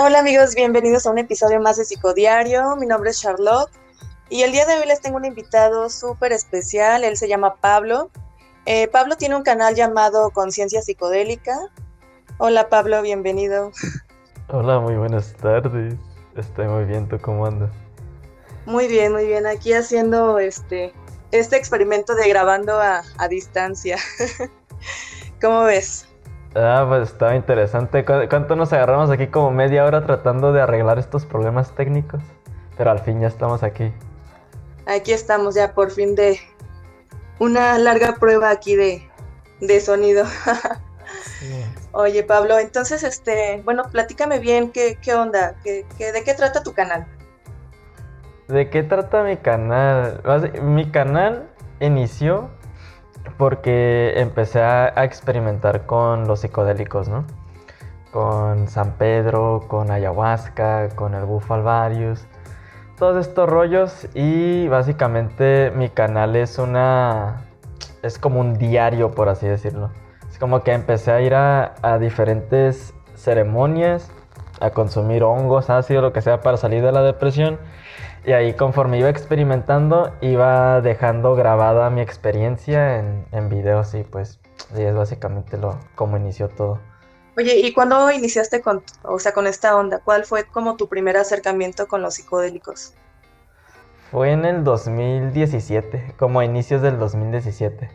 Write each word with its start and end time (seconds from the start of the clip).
Hola 0.00 0.20
amigos, 0.20 0.54
bienvenidos 0.54 1.06
a 1.06 1.10
un 1.10 1.18
episodio 1.18 1.60
más 1.60 1.76
de 1.76 1.84
Psicodiario. 1.84 2.76
Mi 2.76 2.86
nombre 2.86 3.10
es 3.10 3.20
Charlotte 3.20 3.70
y 4.30 4.42
el 4.42 4.52
día 4.52 4.64
de 4.64 4.74
hoy 4.74 4.86
les 4.86 5.00
tengo 5.00 5.16
un 5.16 5.24
invitado 5.24 5.90
súper 5.90 6.32
especial. 6.32 7.02
Él 7.02 7.16
se 7.16 7.28
llama 7.28 7.56
Pablo. 7.56 8.10
Eh, 8.66 8.88
Pablo 8.88 9.16
tiene 9.16 9.34
un 9.36 9.42
canal 9.42 9.74
llamado 9.74 10.30
Conciencia 10.30 10.82
Psicodélica. 10.82 11.58
Hola 12.38 12.68
Pablo, 12.68 13.02
bienvenido. 13.02 13.72
Hola, 14.48 14.78
muy 14.78 14.94
buenas 14.94 15.34
tardes. 15.34 15.94
Estoy 16.36 16.68
muy 16.68 16.84
bien, 16.84 17.08
¿tú 17.08 17.18
cómo 17.20 17.46
andas? 17.46 17.70
Muy 18.66 18.86
bien, 18.86 19.12
muy 19.12 19.26
bien. 19.26 19.46
Aquí 19.46 19.72
haciendo 19.72 20.38
este, 20.38 20.92
este 21.32 21.56
experimento 21.56 22.14
de 22.14 22.28
grabando 22.28 22.80
a, 22.80 23.02
a 23.16 23.28
distancia. 23.28 23.98
¿Cómo 25.40 25.64
ves? 25.64 26.07
Ah, 26.54 26.84
pues 26.88 27.10
estaba 27.10 27.36
interesante. 27.36 28.04
¿Cuánto 28.04 28.56
nos 28.56 28.72
agarramos 28.72 29.10
aquí? 29.10 29.26
Como 29.26 29.50
media 29.50 29.84
hora 29.84 30.04
tratando 30.04 30.52
de 30.52 30.62
arreglar 30.62 30.98
estos 30.98 31.26
problemas 31.26 31.74
técnicos. 31.74 32.22
Pero 32.76 32.90
al 32.90 33.00
fin 33.00 33.20
ya 33.20 33.28
estamos 33.28 33.62
aquí. 33.62 33.92
Aquí 34.86 35.12
estamos 35.12 35.54
ya 35.54 35.74
por 35.74 35.90
fin 35.90 36.14
de 36.14 36.40
una 37.38 37.78
larga 37.78 38.14
prueba 38.14 38.50
aquí 38.50 38.76
de, 38.76 39.08
de 39.60 39.80
sonido. 39.80 40.24
Oye, 41.92 42.22
Pablo, 42.22 42.58
entonces, 42.58 43.02
este, 43.02 43.62
bueno, 43.64 43.84
platícame 43.90 44.38
bien 44.38 44.70
qué, 44.70 44.98
qué 45.00 45.14
onda, 45.14 45.56
¿Qué, 45.62 45.86
qué, 45.96 46.12
de 46.12 46.22
qué 46.22 46.34
trata 46.34 46.62
tu 46.62 46.72
canal. 46.72 47.06
¿De 48.48 48.70
qué 48.70 48.82
trata 48.82 49.22
mi 49.22 49.36
canal? 49.36 50.22
Mi 50.62 50.90
canal 50.90 51.48
inició 51.80 52.50
porque 53.36 54.14
empecé 54.16 54.60
a, 54.62 55.04
experimentar 55.04 55.86
con 55.86 56.26
los 56.26 56.40
psicodélicos, 56.40 57.08
¿no? 57.08 57.24
Con 58.12 58.68
San 58.68 58.92
Pedro, 58.92 59.64
con 59.68 59.90
ayahuasca, 59.90 60.88
con 60.94 61.14
el 61.14 61.24
bufalvarius, 61.24 62.26
todos 62.98 63.26
estos 63.26 63.48
rollos 63.48 64.08
y 64.14 64.66
básicamente 64.68 65.70
mi 65.74 65.88
canal 65.88 66.34
es 66.36 66.58
una... 66.58 67.44
es 68.02 68.18
como 68.18 68.40
un 68.40 68.54
diario, 68.54 69.12
por 69.12 69.28
así 69.28 69.46
decirlo. 69.46 69.90
Es 70.30 70.38
como 70.38 70.62
que 70.62 70.72
empecé 70.72 71.12
a 71.12 71.20
ir 71.20 71.34
a, 71.34 71.74
a 71.82 71.98
diferentes 71.98 72.94
ceremonias, 73.14 74.10
a 74.60 74.70
consumir 74.70 75.22
hongos, 75.22 75.70
ácido, 75.70 76.02
lo 76.02 76.12
que 76.12 76.22
sea 76.22 76.40
para 76.40 76.56
salir 76.56 76.82
de 76.82 76.92
la 76.92 77.02
depresión 77.02 77.58
y 78.28 78.32
ahí 78.34 78.52
conforme 78.52 78.98
iba 78.98 79.08
experimentando, 79.08 80.14
iba 80.20 80.82
dejando 80.82 81.34
grabada 81.34 81.88
mi 81.88 82.02
experiencia 82.02 82.98
en, 82.98 83.24
en 83.32 83.48
videos 83.48 83.94
y 83.94 84.04
pues 84.04 84.38
sí, 84.74 84.82
es 84.82 84.94
básicamente 84.94 85.56
lo 85.56 85.80
como 85.94 86.18
inició 86.18 86.50
todo. 86.50 86.78
Oye, 87.38 87.56
¿y 87.56 87.72
cuándo 87.72 88.10
iniciaste 88.10 88.60
con, 88.60 88.82
o 89.02 89.18
sea, 89.18 89.32
con 89.32 89.46
esta 89.46 89.74
onda? 89.74 90.00
¿Cuál 90.04 90.26
fue 90.26 90.44
como 90.44 90.76
tu 90.76 90.90
primer 90.90 91.16
acercamiento 91.16 91.88
con 91.88 92.02
los 92.02 92.16
psicodélicos? 92.16 92.92
Fue 94.10 94.30
en 94.30 94.44
el 94.44 94.62
2017, 94.62 96.12
como 96.18 96.40
a 96.40 96.44
inicios 96.44 96.82
del 96.82 96.98
2017. 96.98 97.88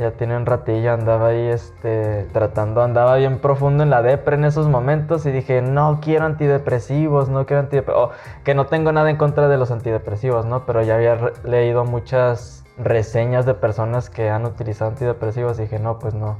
Ya 0.00 0.12
tiene 0.12 0.34
un 0.34 0.46
ratillo, 0.46 0.94
andaba 0.94 1.28
ahí 1.28 1.48
este, 1.48 2.26
tratando, 2.32 2.82
andaba 2.82 3.16
bien 3.16 3.38
profundo 3.38 3.82
en 3.82 3.90
la 3.90 4.00
depre 4.00 4.36
en 4.36 4.46
esos 4.46 4.66
momentos 4.66 5.26
y 5.26 5.30
dije, 5.30 5.60
no 5.60 6.00
quiero 6.02 6.24
antidepresivos, 6.24 7.28
no 7.28 7.44
quiero 7.44 7.60
antidepresivos, 7.60 8.10
que 8.42 8.54
no 8.54 8.64
tengo 8.64 8.92
nada 8.92 9.10
en 9.10 9.18
contra 9.18 9.46
de 9.48 9.58
los 9.58 9.70
antidepresivos, 9.70 10.46
¿no? 10.46 10.64
Pero 10.64 10.80
ya 10.80 10.94
había 10.94 11.18
leído 11.44 11.84
muchas 11.84 12.64
reseñas 12.78 13.44
de 13.44 13.52
personas 13.52 14.08
que 14.08 14.30
han 14.30 14.46
utilizado 14.46 14.92
antidepresivos 14.92 15.58
y 15.58 15.62
dije, 15.62 15.78
no, 15.78 15.98
pues 15.98 16.14
no, 16.14 16.38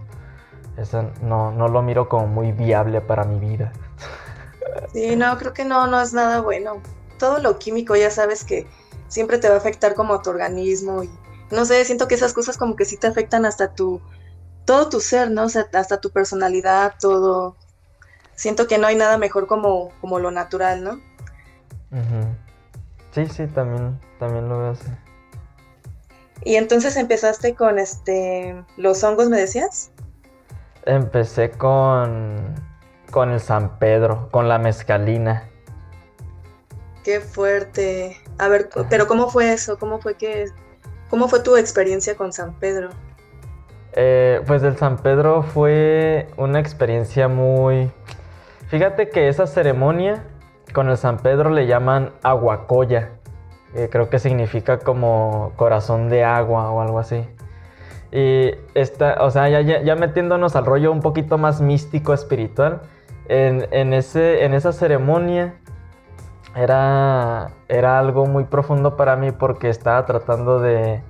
eso 0.78 1.10
no, 1.20 1.52
no 1.52 1.68
lo 1.68 1.82
miro 1.82 2.08
como 2.08 2.28
muy 2.28 2.52
viable 2.52 3.02
para 3.02 3.24
mi 3.24 3.38
vida. 3.38 3.72
Sí, 4.92 5.16
no, 5.16 5.36
creo 5.36 5.52
que 5.52 5.64
no, 5.64 5.86
no 5.86 6.00
es 6.00 6.12
nada 6.12 6.40
bueno. 6.40 6.80
Todo 7.18 7.38
lo 7.38 7.58
químico 7.58 7.96
ya 7.96 8.10
sabes 8.10 8.44
que 8.44 8.66
siempre 9.08 9.38
te 9.38 9.48
va 9.48 9.56
a 9.56 9.58
afectar 9.58 9.94
como 9.94 10.14
a 10.14 10.22
tu 10.22 10.30
organismo 10.30 11.02
y 11.02 11.10
no 11.50 11.64
sé, 11.64 11.84
siento 11.84 12.08
que 12.08 12.14
esas 12.14 12.32
cosas 12.32 12.56
como 12.56 12.76
que 12.76 12.84
sí 12.84 12.96
te 12.96 13.06
afectan 13.06 13.44
hasta 13.44 13.74
tu, 13.74 14.00
todo 14.64 14.88
tu 14.88 15.00
ser, 15.00 15.30
¿no? 15.30 15.44
O 15.44 15.48
sea, 15.48 15.66
hasta 15.72 16.00
tu 16.00 16.10
personalidad, 16.10 16.94
todo. 17.00 17.56
Siento 18.34 18.66
que 18.66 18.78
no 18.78 18.86
hay 18.86 18.96
nada 18.96 19.18
mejor 19.18 19.46
como, 19.46 19.90
como 20.00 20.18
lo 20.18 20.30
natural, 20.30 20.82
¿no? 20.84 21.00
Sí, 23.12 23.26
sí, 23.26 23.46
también, 23.48 23.98
también 24.18 24.48
lo 24.48 24.58
veo 24.60 24.70
así. 24.70 24.88
Y 26.42 26.56
entonces 26.56 26.96
empezaste 26.96 27.54
con 27.54 27.78
este 27.78 28.64
los 28.76 29.02
hongos, 29.04 29.28
¿me 29.28 29.38
decías? 29.38 29.90
Empecé 30.86 31.50
con 31.50 32.54
con 33.10 33.30
el 33.30 33.40
San 33.40 33.78
Pedro, 33.78 34.28
con 34.30 34.48
la 34.48 34.58
mezcalina. 34.58 35.48
Qué 37.04 37.20
fuerte. 37.20 38.16
A 38.38 38.48
ver, 38.48 38.70
pero 38.88 39.06
¿cómo 39.06 39.30
fue 39.30 39.52
eso? 39.52 39.78
¿Cómo 39.78 40.00
fue 40.00 40.14
que 40.14 40.50
¿Cómo 41.10 41.26
fue 41.26 41.40
tu 41.40 41.56
experiencia 41.56 42.14
con 42.14 42.32
San 42.32 42.54
Pedro? 42.54 42.90
Eh, 43.94 44.40
pues 44.46 44.62
el 44.62 44.76
San 44.76 44.96
Pedro 44.98 45.42
fue 45.42 46.28
una 46.36 46.60
experiencia 46.60 47.26
muy... 47.26 47.90
Fíjate 48.68 49.08
que 49.08 49.28
esa 49.28 49.48
ceremonia 49.48 50.22
con 50.72 50.88
el 50.88 50.96
San 50.96 51.18
Pedro 51.18 51.50
le 51.50 51.66
llaman 51.66 52.12
aguacoya. 52.22 53.10
creo 53.90 54.08
que 54.08 54.20
significa 54.20 54.78
como 54.78 55.52
corazón 55.56 56.08
de 56.08 56.22
agua 56.22 56.70
o 56.70 56.80
algo 56.80 57.00
así. 57.00 57.26
Y 58.12 58.52
esta, 58.74 59.16
o 59.20 59.30
sea, 59.30 59.48
ya, 59.48 59.96
metiéndonos 59.96 60.56
al 60.56 60.66
rollo 60.66 60.90
un 60.90 61.00
poquito 61.00 61.38
más 61.38 61.60
místico, 61.60 62.12
espiritual, 62.12 62.82
en, 63.28 63.92
ese, 63.92 64.44
en 64.44 64.54
esa 64.54 64.72
ceremonia 64.72 65.54
era, 66.54 67.50
era 67.68 67.98
algo 67.98 68.26
muy 68.26 68.44
profundo 68.44 68.96
para 68.96 69.16
mí 69.16 69.30
porque 69.30 69.68
estaba 69.68 70.04
tratando 70.06 70.60
de, 70.60 71.02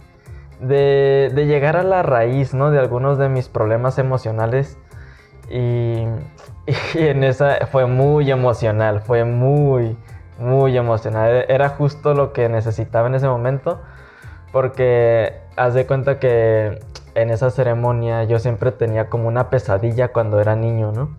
de, 0.61 1.47
llegar 1.47 1.77
a 1.77 1.83
la 1.83 2.03
raíz 2.03 2.55
¿no? 2.55 2.71
de 2.71 2.79
algunos 2.79 3.19
de 3.19 3.29
mis 3.29 3.49
problemas 3.49 3.99
emocionales 3.99 4.79
y, 5.51 6.05
en 6.95 7.25
esa 7.25 7.67
fue 7.67 7.87
muy 7.87 8.31
emocional, 8.31 9.01
fue 9.01 9.25
muy, 9.25 9.97
muy 10.39 10.77
emocional. 10.77 11.45
Era 11.49 11.71
justo 11.71 12.15
lo 12.15 12.33
que 12.33 12.49
necesitaba 12.49 13.09
en 13.09 13.15
ese 13.15 13.29
momento 13.29 13.81
porque 14.53 15.35
haz 15.57 15.75
de 15.75 15.87
cuenta 15.87 16.19
que 16.19 16.81
en 17.15 17.31
esa 17.31 17.51
ceremonia 17.51 18.25
yo 18.25 18.39
siempre 18.39 18.73
tenía 18.73 19.09
como 19.09 19.29
una 19.29 19.51
pesadilla 19.51 20.09
cuando 20.09 20.41
era 20.41 20.57
niño, 20.57 20.93
¿no? 20.93 21.17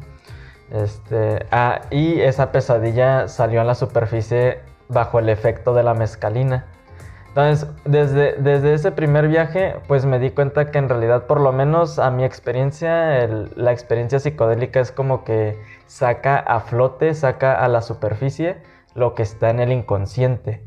Este, 0.72 1.46
ah, 1.52 1.82
y 1.90 2.22
esa 2.22 2.52
pesadilla 2.52 3.28
salió 3.28 3.62
a 3.62 3.64
la 3.64 3.76
superficie 3.76 4.59
bajo 4.88 5.20
el 5.20 5.30
efecto 5.30 5.74
de 5.74 5.84
la 5.84 5.94
mezcalina. 5.94 6.66
Entonces, 7.30 7.70
desde, 7.86 8.34
desde 8.34 8.74
ese 8.74 8.92
primer 8.92 9.28
viaje, 9.30 9.76
pues 9.88 10.06
me 10.06 10.20
di 10.20 10.32
cuenta 10.32 10.70
que 10.70 10.78
en 10.78 10.90
realidad, 10.90 11.28
por 11.28 11.40
lo 11.40 11.54
menos 11.54 11.98
a 11.98 12.12
mi 12.12 12.26
experiencia, 12.26 13.26
la 13.56 13.72
experiencia 13.72 14.20
psicodélica 14.20 14.82
es 14.82 14.92
como 14.92 15.24
que 15.24 15.58
saca 15.88 16.38
a 16.38 16.59
flote, 16.59 17.14
saca 17.14 17.53
a 17.53 17.68
la 17.70 17.82
superficie 17.82 18.58
lo 18.96 19.16
que 19.16 19.24
está 19.24 19.50
en 19.50 19.62
el 19.62 19.72
inconsciente. 19.72 20.66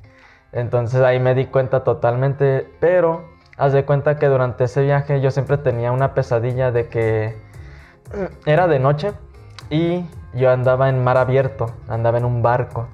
Entonces 0.53 1.03
ahí 1.03 1.21
me 1.21 1.34
di 1.34 1.47
cuenta 1.47 1.84
totalmente, 1.84 2.66
pero 2.81 3.28
haz 3.59 3.72
de 3.75 3.84
cuenta 3.84 4.16
que 4.19 4.26
durante 4.26 4.65
ese 4.65 4.82
viaje 4.82 5.21
yo 5.21 5.31
siempre 5.31 5.59
tenía 5.59 5.92
una 5.92 6.15
pesadilla 6.15 6.71
de 6.71 6.88
que 6.88 7.36
era 8.47 8.69
de 8.69 8.78
noche 8.78 9.12
y 9.70 10.04
yo 10.34 10.50
andaba 10.50 10.88
en 10.88 11.02
mar 11.02 11.16
abierto, 11.16 11.66
andaba 11.88 12.19
en 12.19 12.25
un 12.25 12.42
barco. 12.42 12.88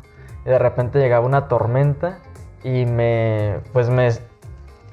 Y 0.45 0.51
de 0.51 0.59
repente 0.59 0.99
llegaba 0.99 1.25
una 1.25 1.49
tormenta 1.49 2.19
y 2.63 2.87
me, 2.87 3.61
pues 3.73 3.89
me, 3.91 4.09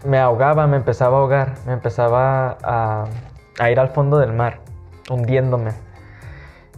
me 0.06 0.20
ahogaba, 0.20 0.68
me 0.68 0.78
empezaba 0.78 1.18
a 1.18 1.20
ahogar, 1.22 1.54
me 1.66 1.74
empezaba 1.74 2.58
a, 2.64 3.06
a 3.60 3.72
ir 3.72 3.80
al 3.80 3.90
fondo 3.90 4.18
del 4.18 4.34
mar, 4.34 4.60
hundiéndome. 5.10 5.72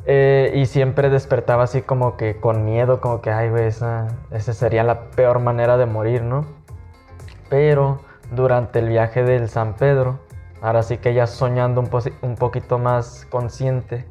Eh, 0.06 0.54
y 0.56 0.66
siempre 0.66 1.10
despertaba 1.10 1.64
así 1.64 1.82
como 1.82 2.18
que 2.18 2.38
con 2.38 2.66
miedo, 2.66 3.00
como 3.02 3.22
que, 3.22 3.32
ay, 3.32 3.50
güey, 3.50 3.66
esa, 3.66 4.08
esa 4.32 4.54
sería 4.54 4.84
la 4.84 5.12
peor 5.12 5.40
manera 5.40 5.78
de 5.78 5.86
morir, 5.86 6.24
¿no? 6.24 6.46
Pero 7.50 8.00
durante 8.32 8.80
el 8.80 8.90
viaje 8.90 9.24
del 9.24 9.50
San 9.50 9.74
Pedro, 9.74 10.20
ahora 10.62 10.84
sí 10.84 10.98
que 10.98 11.14
ya 11.14 11.28
soñando 11.28 11.82
un, 11.82 11.90
un 12.22 12.36
poquito 12.36 12.80
más 12.80 13.28
consciente, 13.30 14.06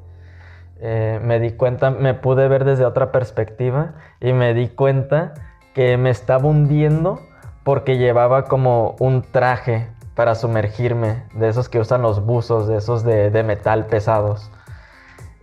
eh, 0.81 1.21
me 1.23 1.41
di 1.41 1.53
cuenta, 1.53 1.91
me 1.91 2.15
pude 2.15 2.47
ver 2.49 2.65
desde 2.65 2.85
otra 2.85 3.11
perspectiva 3.11 3.95
y 4.21 4.33
me 4.33 4.55
di 4.55 4.69
cuenta 4.69 5.35
que 5.75 5.97
me 5.97 6.11
estaba 6.11 6.47
hundiendo 6.47 7.21
porque 7.65 7.99
llevaba 7.99 8.45
como 8.45 8.97
un 9.01 9.23
traje 9.23 9.89
para 10.15 10.35
sumergirme, 10.35 11.23
de 11.35 11.49
esos 11.49 11.69
que 11.69 11.79
usan 11.79 12.03
los 12.03 12.25
buzos, 12.25 12.67
de 12.67 12.79
esos 12.79 13.05
de, 13.05 13.43
metal 13.45 13.87
pesados. 13.87 14.51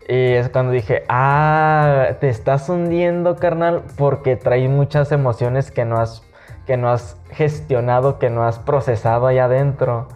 Y 0.07 0.33
es 0.33 0.49
cuando 0.49 0.73
dije, 0.73 1.03
ah, 1.07 2.07
te 2.19 2.29
estás 2.29 2.67
hundiendo, 2.67 3.37
carnal, 3.37 3.83
porque 3.97 4.35
trae 4.35 4.67
muchas 4.67 5.11
emociones 5.11 5.71
que 5.71 5.85
no 5.85 5.97
has, 5.97 6.23
que 6.65 6.77
no 6.77 6.89
has 6.89 7.17
gestionado, 7.31 8.19
que 8.19 8.29
no 8.29 8.43
has 8.43 8.59
procesado 8.59 9.27
ahí 9.27 9.39
adentro. 9.39 10.07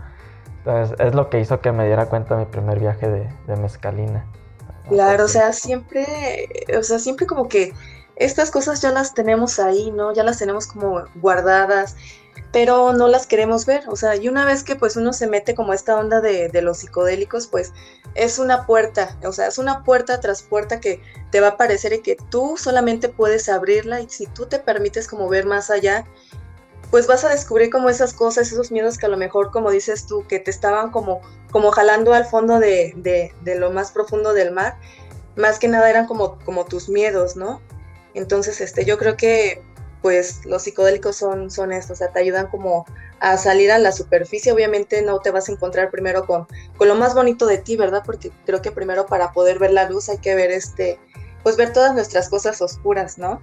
Entonces 0.57 0.99
es 0.99 1.15
lo 1.15 1.29
que 1.29 1.39
hizo 1.39 1.61
que 1.61 1.71
me 1.71 1.85
diera 1.85 2.07
cuenta 2.07 2.35
mi 2.35 2.45
primer 2.45 2.79
viaje 2.79 3.09
de, 3.09 3.29
de 3.47 3.55
mezcalina. 3.55 4.25
Claro, 4.89 5.25
o 5.25 5.27
sea, 5.27 5.53
siempre, 5.53 6.49
o 6.77 6.83
sea, 6.83 6.99
siempre 6.99 7.27
como 7.27 7.47
que 7.47 7.73
estas 8.15 8.51
cosas 8.51 8.81
ya 8.81 8.91
las 8.91 9.13
tenemos 9.13 9.59
ahí, 9.59 9.91
¿no? 9.91 10.13
Ya 10.13 10.23
las 10.23 10.37
tenemos 10.37 10.67
como 10.67 11.03
guardadas, 11.15 11.95
pero 12.51 12.93
no 12.93 13.07
las 13.07 13.27
queremos 13.27 13.65
ver, 13.65 13.83
o 13.87 13.95
sea, 13.95 14.15
y 14.15 14.27
una 14.27 14.45
vez 14.45 14.63
que 14.63 14.75
pues 14.75 14.95
uno 14.95 15.13
se 15.13 15.27
mete 15.27 15.53
como 15.53 15.73
esta 15.73 15.95
onda 15.95 16.19
de, 16.19 16.49
de, 16.49 16.61
los 16.61 16.79
psicodélicos, 16.79 17.47
pues 17.47 17.71
es 18.15 18.39
una 18.39 18.65
puerta, 18.65 19.17
o 19.23 19.31
sea, 19.31 19.47
es 19.47 19.57
una 19.59 19.83
puerta 19.83 20.19
tras 20.19 20.41
puerta 20.41 20.79
que 20.79 21.01
te 21.31 21.41
va 21.41 21.47
a 21.47 21.51
aparecer 21.51 21.93
y 21.93 22.01
que 22.01 22.17
tú 22.29 22.55
solamente 22.57 23.09
puedes 23.09 23.49
abrirla 23.49 24.01
y 24.01 24.09
si 24.09 24.25
tú 24.25 24.47
te 24.47 24.59
permites 24.59 25.07
como 25.07 25.29
ver 25.29 25.45
más 25.45 25.69
allá, 25.69 26.05
pues 26.91 27.07
vas 27.07 27.23
a 27.23 27.29
descubrir 27.29 27.69
como 27.69 27.89
esas 27.89 28.13
cosas, 28.13 28.51
esos 28.51 28.71
miedos 28.71 28.97
que 28.97 29.05
a 29.05 29.09
lo 29.09 29.17
mejor, 29.17 29.51
como 29.51 29.71
dices 29.71 30.05
tú, 30.05 30.25
que 30.27 30.39
te 30.39 30.51
estaban 30.51 30.91
como, 30.91 31.21
como 31.51 31.71
jalando 31.71 32.13
al 32.13 32.25
fondo 32.25 32.59
de, 32.59 32.93
de, 32.95 33.33
de 33.41 33.55
lo 33.55 33.71
más 33.71 33.91
profundo 33.91 34.33
del 34.33 34.51
mar, 34.51 34.77
más 35.35 35.59
que 35.59 35.67
nada 35.67 35.89
eran 35.89 36.07
como, 36.07 36.39
como 36.39 36.65
tus 36.65 36.89
miedos, 36.89 37.35
¿no? 37.35 37.61
Entonces, 38.13 38.59
este, 38.61 38.85
yo 38.85 38.97
creo 38.97 39.15
que 39.15 39.61
pues 40.01 40.45
los 40.45 40.63
psicodélicos 40.63 41.17
son, 41.17 41.51
son 41.51 41.71
esto, 41.73 41.93
o 41.93 41.95
sea, 41.95 42.09
te 42.11 42.19
ayudan 42.19 42.47
como 42.47 42.85
a 43.19 43.37
salir 43.37 43.71
a 43.71 43.77
la 43.77 43.91
superficie. 43.91 44.51
Obviamente 44.51 45.01
no 45.01 45.19
te 45.19 45.31
vas 45.31 45.49
a 45.49 45.51
encontrar 45.51 45.91
primero 45.91 46.25
con, 46.25 46.47
con 46.77 46.87
lo 46.87 46.95
más 46.95 47.13
bonito 47.13 47.45
de 47.45 47.57
ti, 47.57 47.75
¿verdad? 47.75 48.03
Porque 48.05 48.31
creo 48.45 48.61
que 48.61 48.71
primero 48.71 49.05
para 49.05 49.33
poder 49.33 49.59
ver 49.59 49.71
la 49.71 49.89
luz 49.89 50.09
hay 50.09 50.19
que 50.19 50.35
ver 50.35 50.51
este, 50.51 50.99
pues 51.43 51.57
ver 51.57 51.73
todas 51.73 51.93
nuestras 51.93 52.29
cosas 52.29 52.61
oscuras, 52.61 53.17
¿no? 53.17 53.41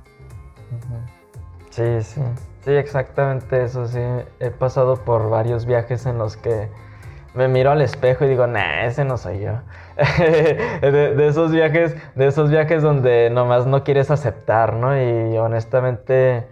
Sí, 1.76 2.00
sí, 2.00 2.22
sí, 2.64 2.70
exactamente 2.70 3.62
eso, 3.62 3.86
sí. 3.86 4.00
He 4.40 4.50
pasado 4.50 4.96
por 5.04 5.28
varios 5.28 5.66
viajes 5.66 6.06
en 6.06 6.16
los 6.16 6.38
que 6.38 6.70
me 7.34 7.48
miro 7.48 7.70
al 7.70 7.82
espejo 7.82 8.24
y 8.24 8.28
digo, 8.28 8.46
nah, 8.46 8.86
ese 8.86 9.04
no 9.04 9.18
soy 9.18 9.40
yo. 9.40 9.60
de, 10.80 11.28
esos 11.28 11.52
viajes, 11.52 11.94
de 12.14 12.28
esos 12.28 12.48
viajes 12.48 12.82
donde 12.82 13.28
nomás 13.28 13.66
no 13.66 13.84
quieres 13.84 14.10
aceptar, 14.10 14.72
¿no? 14.72 14.96
Y 14.96 15.36
honestamente 15.36 16.48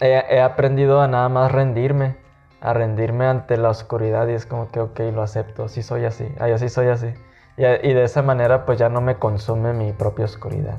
he, 0.00 0.40
aprendido 0.40 1.02
a 1.02 1.08
nada 1.08 1.28
más 1.28 1.52
rendirme, 1.52 2.16
a 2.62 2.72
rendirme 2.72 3.26
ante 3.26 3.58
la 3.58 3.68
oscuridad 3.68 4.26
y 4.28 4.32
es 4.32 4.46
como 4.46 4.70
que, 4.70 4.80
ok, 4.80 5.00
lo 5.12 5.20
acepto, 5.20 5.68
sí 5.68 5.82
soy 5.82 6.06
así, 6.06 6.34
ay, 6.40 6.52
así 6.52 6.70
soy 6.70 6.88
así. 6.88 7.12
Y 7.58 7.92
de 7.92 8.04
esa 8.04 8.22
manera 8.22 8.64
pues 8.64 8.78
ya 8.78 8.88
no 8.88 9.02
me 9.02 9.16
consume 9.16 9.74
mi 9.74 9.92
propia 9.92 10.24
oscuridad. 10.24 10.78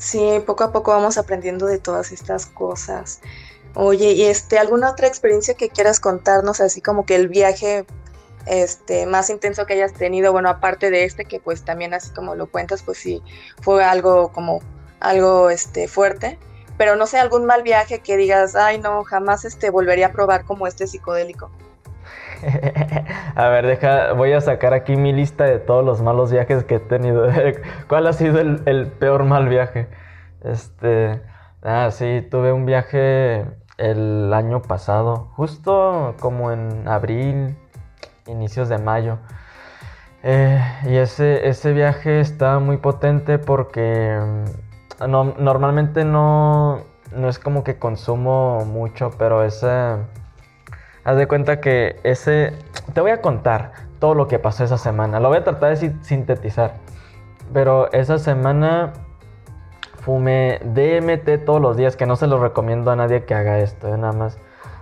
Sí, 0.00 0.42
poco 0.46 0.64
a 0.64 0.72
poco 0.72 0.92
vamos 0.92 1.18
aprendiendo 1.18 1.66
de 1.66 1.78
todas 1.78 2.10
estas 2.10 2.46
cosas. 2.46 3.20
Oye, 3.74 4.12
¿y 4.12 4.24
este 4.24 4.58
alguna 4.58 4.90
otra 4.90 5.06
experiencia 5.06 5.52
que 5.52 5.68
quieras 5.68 6.00
contarnos, 6.00 6.62
así 6.62 6.80
como 6.80 7.04
que 7.04 7.16
el 7.16 7.28
viaje 7.28 7.84
este 8.46 9.04
más 9.04 9.28
intenso 9.28 9.66
que 9.66 9.74
hayas 9.74 9.92
tenido, 9.92 10.32
bueno, 10.32 10.48
aparte 10.48 10.90
de 10.90 11.04
este 11.04 11.26
que 11.26 11.38
pues 11.38 11.66
también 11.66 11.92
así 11.92 12.10
como 12.12 12.34
lo 12.34 12.50
cuentas, 12.50 12.82
pues 12.82 12.96
sí 12.96 13.22
fue 13.60 13.84
algo 13.84 14.32
como 14.32 14.60
algo 15.00 15.50
este 15.50 15.86
fuerte, 15.86 16.38
pero 16.78 16.96
no 16.96 17.06
sé, 17.06 17.18
algún 17.18 17.44
mal 17.44 17.62
viaje 17.62 18.00
que 18.00 18.16
digas, 18.16 18.56
"Ay, 18.56 18.78
no, 18.78 19.04
jamás 19.04 19.44
este 19.44 19.68
volvería 19.68 20.06
a 20.06 20.12
probar 20.12 20.46
como 20.46 20.66
este 20.66 20.86
psicodélico." 20.86 21.50
a 23.34 23.48
ver, 23.48 23.66
deja, 23.66 24.12
voy 24.12 24.32
a 24.32 24.40
sacar 24.40 24.74
aquí 24.74 24.96
mi 24.96 25.12
lista 25.12 25.44
de 25.44 25.58
todos 25.58 25.84
los 25.84 26.02
malos 26.02 26.32
viajes 26.32 26.64
que 26.64 26.76
he 26.76 26.80
tenido. 26.80 27.28
¿Cuál 27.88 28.06
ha 28.06 28.12
sido 28.12 28.40
el, 28.40 28.86
peor 28.98 29.24
mal 29.24 29.48
viaje? 29.48 29.88
Este, 30.42 31.22
ah, 31.62 31.90
sí, 31.90 32.26
tuve 32.30 32.52
un 32.52 32.66
viaje 32.66 33.44
el 33.78 34.32
año 34.32 34.62
pasado, 34.62 35.30
justo 35.36 36.14
como 36.20 36.52
en 36.52 36.86
abril, 36.88 37.56
inicios 38.26 38.68
de 38.68 38.78
mayo. 38.78 39.18
Eh, 40.22 40.62
y 40.84 40.96
ese, 40.96 41.48
ese 41.48 41.72
viaje 41.72 42.20
está 42.20 42.58
muy 42.58 42.76
potente 42.76 43.38
porque 43.38 44.18
no, 45.08 45.24
normalmente 45.38 46.04
no, 46.04 46.80
no 47.14 47.28
es 47.28 47.38
como 47.38 47.64
que 47.64 47.78
consumo 47.78 48.64
mucho, 48.64 49.10
pero 49.18 49.44
ese... 49.44 49.96
Haz 51.04 51.16
de 51.16 51.26
cuenta 51.26 51.60
que 51.60 52.00
ese... 52.02 52.52
Te 52.92 53.00
voy 53.00 53.10
a 53.10 53.20
contar 53.20 53.72
todo 53.98 54.14
lo 54.14 54.28
que 54.28 54.38
pasó 54.38 54.64
esa 54.64 54.78
semana. 54.78 55.20
Lo 55.20 55.28
voy 55.28 55.38
a 55.38 55.44
tratar 55.44 55.76
de 55.76 55.94
sintetizar. 56.02 56.74
Pero 57.52 57.90
esa 57.92 58.18
semana 58.18 58.92
fumé 60.00 60.60
DMT 60.64 61.44
todos 61.44 61.60
los 61.60 61.76
días, 61.76 61.96
que 61.96 62.06
no 62.06 62.16
se 62.16 62.26
lo 62.26 62.38
recomiendo 62.38 62.90
a 62.90 62.96
nadie 62.96 63.24
que 63.24 63.34
haga 63.34 63.58
esto, 63.58 63.88
¿eh? 63.88 63.98
nada 63.98 64.12
más. 64.12 64.38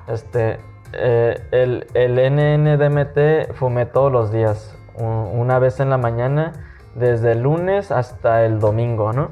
Este, 0.06 0.58
eh, 0.92 1.40
el, 1.50 1.86
el 1.94 2.14
NNDMT 2.14 3.54
fumé 3.54 3.86
todos 3.86 4.10
los 4.12 4.32
días, 4.32 4.76
una 4.96 5.58
vez 5.58 5.80
en 5.80 5.90
la 5.90 5.98
mañana, 5.98 6.52
desde 6.94 7.32
el 7.32 7.42
lunes 7.42 7.90
hasta 7.90 8.44
el 8.44 8.58
domingo, 8.58 9.12
¿no? 9.12 9.30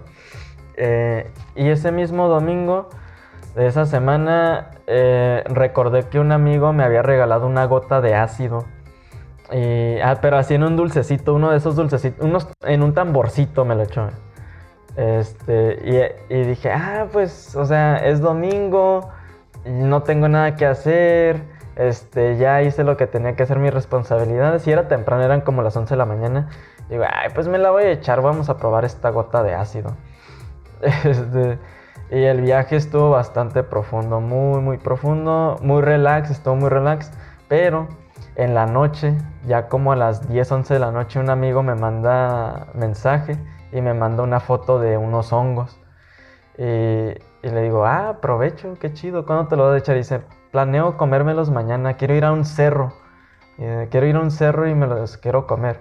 Eh, 0.77 1.31
y 1.55 1.69
ese 1.69 1.91
mismo 1.91 2.29
domingo 2.29 2.89
esa 3.57 3.87
semana 3.87 4.71
eh, 4.87 5.43
recordé 5.47 6.05
que 6.05 6.19
un 6.19 6.33
amigo 6.33 6.73
me 6.73 6.85
había 6.85 7.03
regalado 7.03 7.47
una 7.47 7.65
gota 7.65 8.01
de 8.01 8.15
ácido. 8.15 8.65
Y, 9.53 9.99
ah, 10.01 10.19
pero 10.21 10.39
así 10.39 10.55
en 10.55 10.65
un 10.65 10.77
dulcecito, 10.77 11.35
uno 11.35 11.51
de 11.51 11.59
esos 11.59 11.77
dulcecitos, 11.77 12.49
en 12.63 12.83
un 12.83 12.95
tamborcito 12.95 13.65
me 13.65 13.75
lo 13.75 13.85
echó. 13.85 14.09
Este, 14.97 16.17
y, 16.31 16.35
y, 16.35 16.43
dije, 16.45 16.71
ah, 16.73 17.07
pues, 17.13 17.55
o 17.55 17.65
sea, 17.65 17.97
es 17.97 18.21
domingo, 18.21 19.11
no 19.65 20.03
tengo 20.03 20.29
nada 20.29 20.57
que 20.57 20.67
hacer, 20.67 21.43
este, 21.77 22.39
ya 22.39 22.63
hice 22.63 22.83
lo 22.85 22.97
que 22.97 23.07
tenía 23.07 23.37
que 23.37 23.43
hacer, 23.43 23.59
mis 23.59 23.73
responsabilidades. 23.73 24.63
Si 24.63 24.73
era 24.73 24.89
temprano, 24.89 25.23
eran 25.23 25.43
como 25.43 25.63
las 25.63 25.77
11 25.77 25.95
de 25.95 25.99
la 25.99 26.07
mañana. 26.07 26.49
Digo, 26.89 27.05
ay, 27.07 27.31
pues 27.35 27.49
me 27.49 27.59
la 27.59 27.71
voy 27.71 27.85
a 27.85 27.91
echar, 27.91 28.23
vamos 28.23 28.49
a 28.49 28.57
probar 28.57 28.85
esta 28.85 29.11
gota 29.11 29.43
de 29.43 29.55
ácido. 29.55 29.93
Este, 31.05 31.59
y 32.11 32.23
el 32.23 32.41
viaje 32.41 32.77
estuvo 32.77 33.11
bastante 33.11 33.63
profundo, 33.63 34.21
muy, 34.21 34.61
muy 34.61 34.79
profundo, 34.79 35.59
muy 35.63 35.83
relax, 35.83 36.31
estuvo 36.31 36.57
muy 36.57 36.69
relax. 36.69 37.11
Pero 37.49 37.89
en 38.37 38.55
la 38.55 38.67
noche, 38.67 39.15
ya 39.47 39.69
como 39.69 39.93
a 39.93 39.97
las 39.97 40.29
10, 40.29 40.53
11 40.53 40.75
de 40.75 40.81
la 40.81 40.93
noche, 40.93 41.19
un 41.19 41.31
amigo 41.31 41.63
me 41.63 41.75
manda 41.75 42.69
mensaje 42.75 43.37
y 43.73 43.81
me 43.81 43.95
manda 43.95 44.23
una 44.23 44.41
foto 44.41 44.79
de 44.79 44.97
unos 44.97 45.33
hongos. 45.33 45.79
Y, 46.59 46.63
y, 46.63 47.51
le 47.51 47.63
digo, 47.63 47.85
ah, 47.85 48.11
aprovecho, 48.11 48.75
qué 48.81 48.93
chido, 48.93 49.27
¿cuándo 49.27 49.49
te 49.49 49.57
lo 49.57 49.67
voy 49.67 49.75
a 49.75 49.79
echar? 49.79 49.97
Y 49.97 49.99
dice, 49.99 50.23
planeo 50.53 50.97
comérmelos 50.97 51.51
mañana, 51.51 51.95
quiero 51.95 52.15
ir 52.15 52.25
a 52.25 52.33
un 52.33 52.45
cerro. 52.45 52.93
Eh, 53.59 53.89
quiero 53.91 54.07
ir 54.07 54.17
a 54.17 54.21
un 54.21 54.31
cerro 54.31 54.69
y 54.69 54.75
me 54.75 54.87
los 54.87 55.17
quiero 55.17 55.47
comer. 55.47 55.79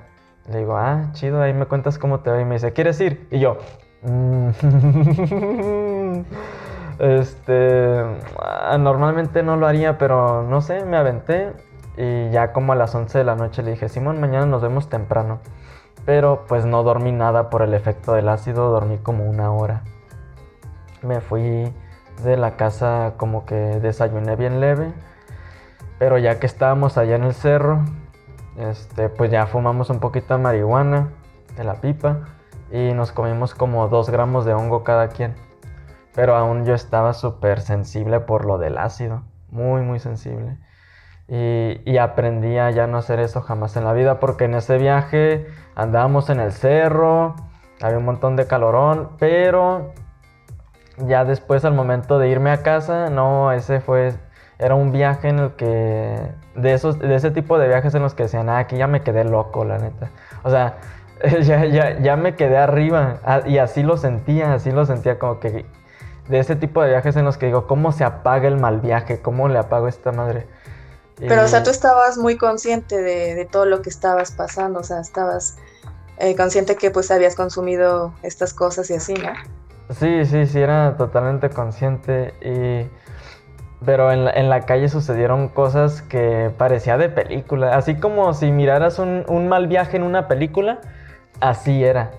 Le 0.49 0.59
digo, 0.59 0.77
ah, 0.77 1.09
chido, 1.13 1.41
ahí 1.41 1.53
me 1.53 1.65
cuentas 1.65 1.97
cómo 1.97 2.19
te 2.19 2.29
va. 2.31 2.41
Y 2.41 2.45
me 2.45 2.55
dice, 2.55 2.73
¿quieres 2.73 2.99
ir? 3.01 3.27
Y 3.31 3.39
yo, 3.39 3.55
mm". 3.55 3.84
este, 6.99 8.03
ah, 8.39 8.77
normalmente 8.77 9.41
no 9.41 9.57
lo 9.57 9.65
haría, 9.65 9.97
pero 9.97 10.43
no 10.43 10.61
sé, 10.61 10.85
me 10.85 10.97
aventé. 10.97 11.53
Y 11.97 12.29
ya 12.29 12.51
como 12.51 12.73
a 12.73 12.75
las 12.75 12.93
11 12.93 13.17
de 13.17 13.23
la 13.23 13.35
noche 13.35 13.63
le 13.63 13.71
dije, 13.71 13.89
Simón, 13.89 14.19
mañana 14.19 14.45
nos 14.45 14.61
vemos 14.61 14.89
temprano. 14.89 15.39
Pero 16.05 16.45
pues 16.47 16.65
no 16.65 16.83
dormí 16.83 17.11
nada 17.11 17.49
por 17.49 17.63
el 17.63 17.73
efecto 17.73 18.13
del 18.13 18.29
ácido, 18.29 18.69
dormí 18.69 18.99
como 18.99 19.25
una 19.25 19.51
hora. 19.51 19.81
Me 21.01 21.21
fui 21.21 21.73
de 22.23 22.37
la 22.37 22.57
casa 22.57 23.13
como 23.17 23.45
que 23.45 23.55
desayuné 23.55 24.35
bien 24.35 24.59
leve. 24.59 24.93
Pero 25.97 26.17
ya 26.19 26.39
que 26.39 26.45
estábamos 26.45 26.97
allá 26.97 27.15
en 27.15 27.23
el 27.23 27.33
cerro, 27.33 27.83
este, 28.57 29.09
pues 29.09 29.31
ya 29.31 29.47
fumamos 29.47 29.89
un 29.89 29.99
poquito 29.99 30.35
de 30.35 30.43
marihuana 30.43 31.09
de 31.55 31.63
la 31.63 31.75
pipa 31.75 32.34
y 32.71 32.93
nos 32.93 33.11
comimos 33.11 33.55
como 33.55 33.87
dos 33.87 34.09
gramos 34.09 34.45
de 34.45 34.53
hongo 34.53 34.83
cada 34.83 35.09
quien. 35.09 35.35
Pero 36.13 36.35
aún 36.35 36.65
yo 36.65 36.73
estaba 36.73 37.13
súper 37.13 37.61
sensible 37.61 38.21
por 38.21 38.45
lo 38.45 38.57
del 38.57 38.77
ácido, 38.77 39.23
muy 39.49 39.81
muy 39.81 39.99
sensible. 39.99 40.57
Y, 41.27 41.81
y, 41.85 41.97
aprendí 41.97 42.59
a 42.59 42.69
ya 42.69 42.85
no 42.85 42.99
hacer 42.99 43.19
eso 43.19 43.41
jamás 43.41 43.75
en 43.77 43.83
la 43.83 43.93
vida 43.93 44.19
porque 44.19 44.45
en 44.45 44.53
ese 44.53 44.77
viaje 44.77 45.47
andábamos 45.73 46.29
en 46.29 46.39
el 46.39 46.51
cerro, 46.51 47.35
había 47.81 47.97
un 47.97 48.05
montón 48.05 48.35
de 48.35 48.45
calorón, 48.45 49.09
pero 49.17 49.91
ya 50.97 51.25
después 51.25 51.65
al 51.65 51.73
momento 51.73 52.19
de 52.19 52.29
irme 52.29 52.51
a 52.51 52.63
casa, 52.63 53.09
no, 53.09 53.51
ese 53.51 53.79
fue, 53.81 54.13
era 54.59 54.75
un 54.75 54.91
viaje 54.91 55.29
en 55.29 55.39
el 55.39 55.51
que, 55.55 56.31
de, 56.55 56.73
esos, 56.73 56.99
de 56.99 57.15
ese 57.15 57.31
tipo 57.31 57.57
de 57.57 57.67
viajes 57.67 57.93
en 57.95 58.01
los 58.01 58.13
que 58.13 58.23
decían, 58.23 58.49
ah, 58.49 58.59
aquí 58.59 58.77
ya 58.77 58.87
me 58.87 59.01
quedé 59.01 59.23
loco, 59.25 59.65
la 59.65 59.77
neta. 59.77 60.11
O 60.43 60.49
sea, 60.49 60.77
ya, 61.41 61.65
ya, 61.65 61.99
ya 61.99 62.15
me 62.15 62.35
quedé 62.35 62.57
arriba 62.57 63.19
ah, 63.23 63.41
y 63.45 63.57
así 63.57 63.83
lo 63.83 63.97
sentía, 63.97 64.53
así 64.53 64.71
lo 64.71 64.85
sentía 64.85 65.19
como 65.19 65.39
que 65.39 65.65
de 66.27 66.39
ese 66.39 66.55
tipo 66.55 66.81
de 66.81 66.89
viajes 66.89 67.15
en 67.15 67.25
los 67.25 67.37
que 67.37 67.47
digo, 67.47 67.67
¿cómo 67.67 67.91
se 67.91 68.03
apaga 68.03 68.47
el 68.47 68.59
mal 68.59 68.81
viaje? 68.81 69.21
¿Cómo 69.21 69.47
le 69.47 69.59
apago 69.59 69.87
esta 69.87 70.11
madre? 70.11 70.47
Pero, 71.17 71.43
o 71.43 71.47
sea, 71.47 71.63
tú 71.63 71.69
estabas 71.69 72.17
muy 72.17 72.35
consciente 72.35 73.01
de, 73.01 73.35
de, 73.35 73.45
todo 73.45 73.65
lo 73.65 73.81
que 73.81 73.89
estabas 73.89 74.31
pasando, 74.31 74.79
o 74.79 74.83
sea, 74.83 74.99
estabas 74.99 75.57
eh, 76.17 76.35
consciente 76.35 76.75
que 76.75 76.91
pues 76.91 77.09
habías 77.09 77.35
consumido 77.35 78.13
estas 78.21 78.53
cosas 78.53 78.89
y 78.89 78.95
así, 78.95 79.13
¿no? 79.13 79.31
Sí, 79.93 80.25
sí, 80.25 80.45
sí, 80.45 80.59
era 80.59 80.97
totalmente 80.97 81.49
consciente 81.49 82.33
y 82.41 82.89
pero 83.85 84.11
en 84.11 84.25
la, 84.25 84.31
en 84.31 84.49
la, 84.49 84.61
calle 84.61 84.89
sucedieron 84.89 85.47
cosas 85.47 86.01
que 86.01 86.51
parecía 86.57 86.97
de 86.97 87.09
película. 87.09 87.75
Así 87.75 87.95
como 87.95 88.33
si 88.33 88.51
miraras 88.51 88.97
un, 88.97 89.25
un, 89.27 89.47
mal 89.47 89.67
viaje 89.67 89.97
en 89.97 90.03
una 90.03 90.27
película, 90.27 90.79
así 91.39 91.83
era. 91.83 92.11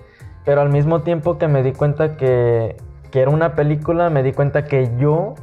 Pero 0.45 0.61
al 0.61 0.69
mismo 0.69 1.01
tiempo 1.01 1.37
que 1.37 1.47
me 1.47 1.63
di 1.63 1.73
cuenta 1.73 2.15
que, 2.15 2.77
que 3.11 3.21
era 3.21 3.31
una 3.31 3.53
película, 3.55 4.09
me 4.09 4.23
di 4.23 4.33
cuenta 4.33 4.65
que 4.65 4.95
yo 4.97 5.35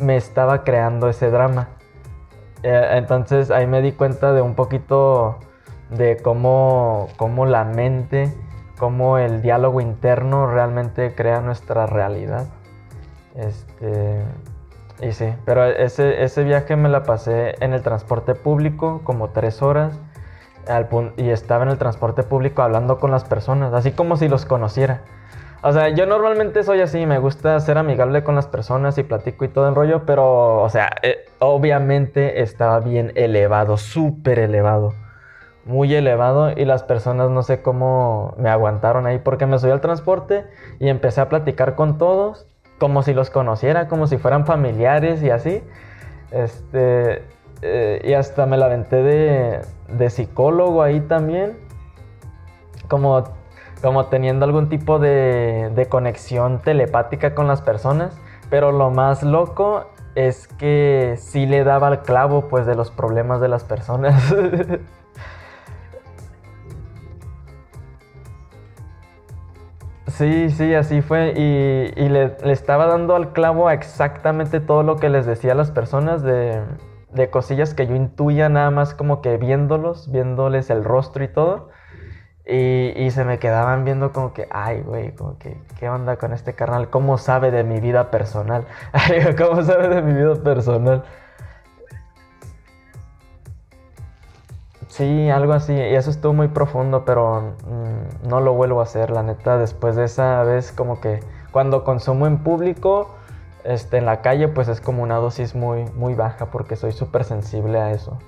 me 0.00 0.16
estaba 0.16 0.64
creando 0.64 1.08
ese 1.08 1.30
drama. 1.30 1.68
Eh, 2.62 2.90
entonces 2.94 3.50
ahí 3.50 3.66
me 3.66 3.82
di 3.82 3.92
cuenta 3.92 4.32
de 4.32 4.40
un 4.40 4.54
poquito 4.54 5.38
de 5.90 6.16
cómo, 6.16 7.08
cómo 7.16 7.46
la 7.46 7.64
mente, 7.64 8.32
cómo 8.78 9.18
el 9.18 9.42
diálogo 9.42 9.80
interno 9.80 10.46
realmente 10.46 11.14
crea 11.14 11.40
nuestra 11.40 11.86
realidad. 11.86 12.46
Este, 13.34 14.22
y 15.00 15.12
sí, 15.12 15.32
pero 15.44 15.64
ese, 15.64 16.22
ese 16.24 16.44
viaje 16.44 16.76
me 16.76 16.88
la 16.88 17.02
pasé 17.02 17.54
en 17.60 17.74
el 17.74 17.82
transporte 17.82 18.34
público 18.34 19.02
como 19.04 19.30
tres 19.30 19.60
horas 19.60 19.98
y 21.16 21.30
estaba 21.30 21.64
en 21.64 21.70
el 21.70 21.78
transporte 21.78 22.22
público 22.22 22.62
hablando 22.62 22.98
con 22.98 23.10
las 23.10 23.24
personas, 23.24 23.72
así 23.72 23.92
como 23.92 24.16
si 24.16 24.28
los 24.28 24.44
conociera. 24.44 25.02
O 25.62 25.72
sea, 25.72 25.88
yo 25.88 26.06
normalmente 26.06 26.62
soy 26.62 26.80
así, 26.80 27.06
me 27.06 27.18
gusta 27.18 27.58
ser 27.60 27.78
amigable 27.78 28.22
con 28.22 28.34
las 28.34 28.46
personas 28.46 28.98
y 28.98 29.02
platico 29.02 29.44
y 29.44 29.48
todo 29.48 29.68
el 29.68 29.74
rollo, 29.74 30.04
pero, 30.06 30.62
o 30.62 30.68
sea, 30.68 30.90
eh, 31.02 31.24
obviamente 31.38 32.42
estaba 32.42 32.80
bien 32.80 33.12
elevado, 33.14 33.76
súper 33.76 34.38
elevado, 34.38 34.92
muy 35.64 35.92
elevado 35.94 36.52
y 36.54 36.64
las 36.64 36.84
personas 36.84 37.30
no 37.30 37.42
sé 37.42 37.62
cómo 37.62 38.34
me 38.38 38.50
aguantaron 38.50 39.06
ahí 39.06 39.18
porque 39.18 39.46
me 39.46 39.58
subí 39.58 39.72
al 39.72 39.80
transporte 39.80 40.44
y 40.78 40.88
empecé 40.88 41.20
a 41.20 41.28
platicar 41.28 41.74
con 41.74 41.98
todos 41.98 42.46
como 42.78 43.02
si 43.02 43.14
los 43.14 43.30
conociera, 43.30 43.88
como 43.88 44.06
si 44.06 44.18
fueran 44.18 44.46
familiares 44.46 45.22
y 45.22 45.30
así. 45.30 45.62
Este, 46.30 47.22
eh, 47.62 48.00
y 48.04 48.12
hasta 48.14 48.46
me 48.46 48.56
la 48.56 48.66
aventé 48.66 49.02
de, 49.02 49.60
de, 49.88 50.10
psicólogo 50.10 50.82
ahí 50.82 51.00
también. 51.00 51.58
Como, 52.88 53.24
como 53.82 54.06
teniendo 54.06 54.44
algún 54.44 54.68
tipo 54.68 54.98
de, 54.98 55.70
de 55.74 55.86
conexión 55.86 56.60
telepática 56.60 57.34
con 57.34 57.46
las 57.46 57.62
personas. 57.62 58.16
Pero 58.50 58.72
lo 58.72 58.90
más 58.90 59.22
loco 59.22 59.86
es 60.14 60.48
que 60.48 61.16
sí 61.18 61.46
le 61.46 61.64
daba 61.64 61.88
al 61.88 62.02
clavo 62.02 62.48
pues 62.48 62.66
de 62.66 62.74
los 62.74 62.90
problemas 62.90 63.40
de 63.40 63.48
las 63.48 63.64
personas. 63.64 64.34
Sí, 70.16 70.48
sí, 70.48 70.74
así 70.74 71.02
fue. 71.02 71.34
Y, 71.36 72.08
le, 72.08 72.36
estaba 72.44 72.86
dando 72.86 73.14
al 73.16 73.32
clavo 73.34 73.68
a 73.68 73.74
exactamente 73.74 74.60
todo 74.60 74.82
lo 74.82 74.96
que 74.96 75.10
les 75.10 75.26
decía 75.26 75.52
a 75.52 75.54
las 75.54 75.70
personas 75.70 76.22
de, 76.22 76.62
cosillas 77.30 77.74
que 77.74 77.86
yo 77.86 77.94
intuía 77.94 78.48
nada 78.48 78.70
más 78.70 78.94
como 78.94 79.22
que 79.22 79.36
viéndolos, 79.36 80.10
viéndoles 80.10 80.70
el 80.70 80.84
rostro 80.84 81.24
y 81.24 81.28
todo. 81.28 81.70
Y, 82.48 83.10
se 83.10 83.24
me 83.24 83.40
quedaban 83.40 83.84
viendo 83.84 84.12
como 84.12 84.32
que, 84.32 84.46
ay, 84.52 84.80
güey, 84.82 85.12
como 85.16 85.36
que, 85.36 85.60
¿qué 85.80 85.88
onda 85.88 86.16
con 86.16 86.32
este 86.32 86.54
carnal? 86.54 86.90
¿Cómo 86.90 87.18
sabe 87.18 87.50
de 87.50 87.64
mi 87.64 87.80
vida 87.80 88.12
personal? 88.12 88.66
¿Cómo 89.38 89.62
sabe 89.62 89.88
de 89.88 90.00
mi 90.02 90.12
vida 90.12 90.36
personal? 90.36 91.02
Sí, 94.88 95.28
algo 95.28 95.54
así. 95.54 95.72
Y 95.74 95.94
eso 95.94 96.10
estuvo 96.10 96.34
muy 96.34 96.48
profundo, 96.48 97.04
pero 97.04 97.56
mm, 97.66 98.28
no 98.28 98.40
lo 98.40 98.54
vuelvo 98.54 98.78
a 98.78 98.84
hacer, 98.84 99.10
la 99.10 99.24
neta. 99.24 99.58
Después 99.58 99.96
de 99.96 100.04
esa 100.04 100.44
vez, 100.44 100.70
como 100.70 101.00
que 101.00 101.20
cuando 101.50 101.82
consumo 101.82 102.28
en 102.28 102.38
público, 102.44 103.10
este, 103.66 103.98
en 103.98 104.06
la 104.06 104.22
calle, 104.22 104.48
pues 104.48 104.68
es 104.68 104.80
como 104.80 105.02
una 105.02 105.16
dosis 105.16 105.54
muy, 105.54 105.84
muy 105.94 106.14
baja 106.14 106.50
porque 106.50 106.76
soy 106.76 106.92
súper 106.92 107.24
sensible 107.24 107.78
a 107.78 107.92
eso. 107.92 108.18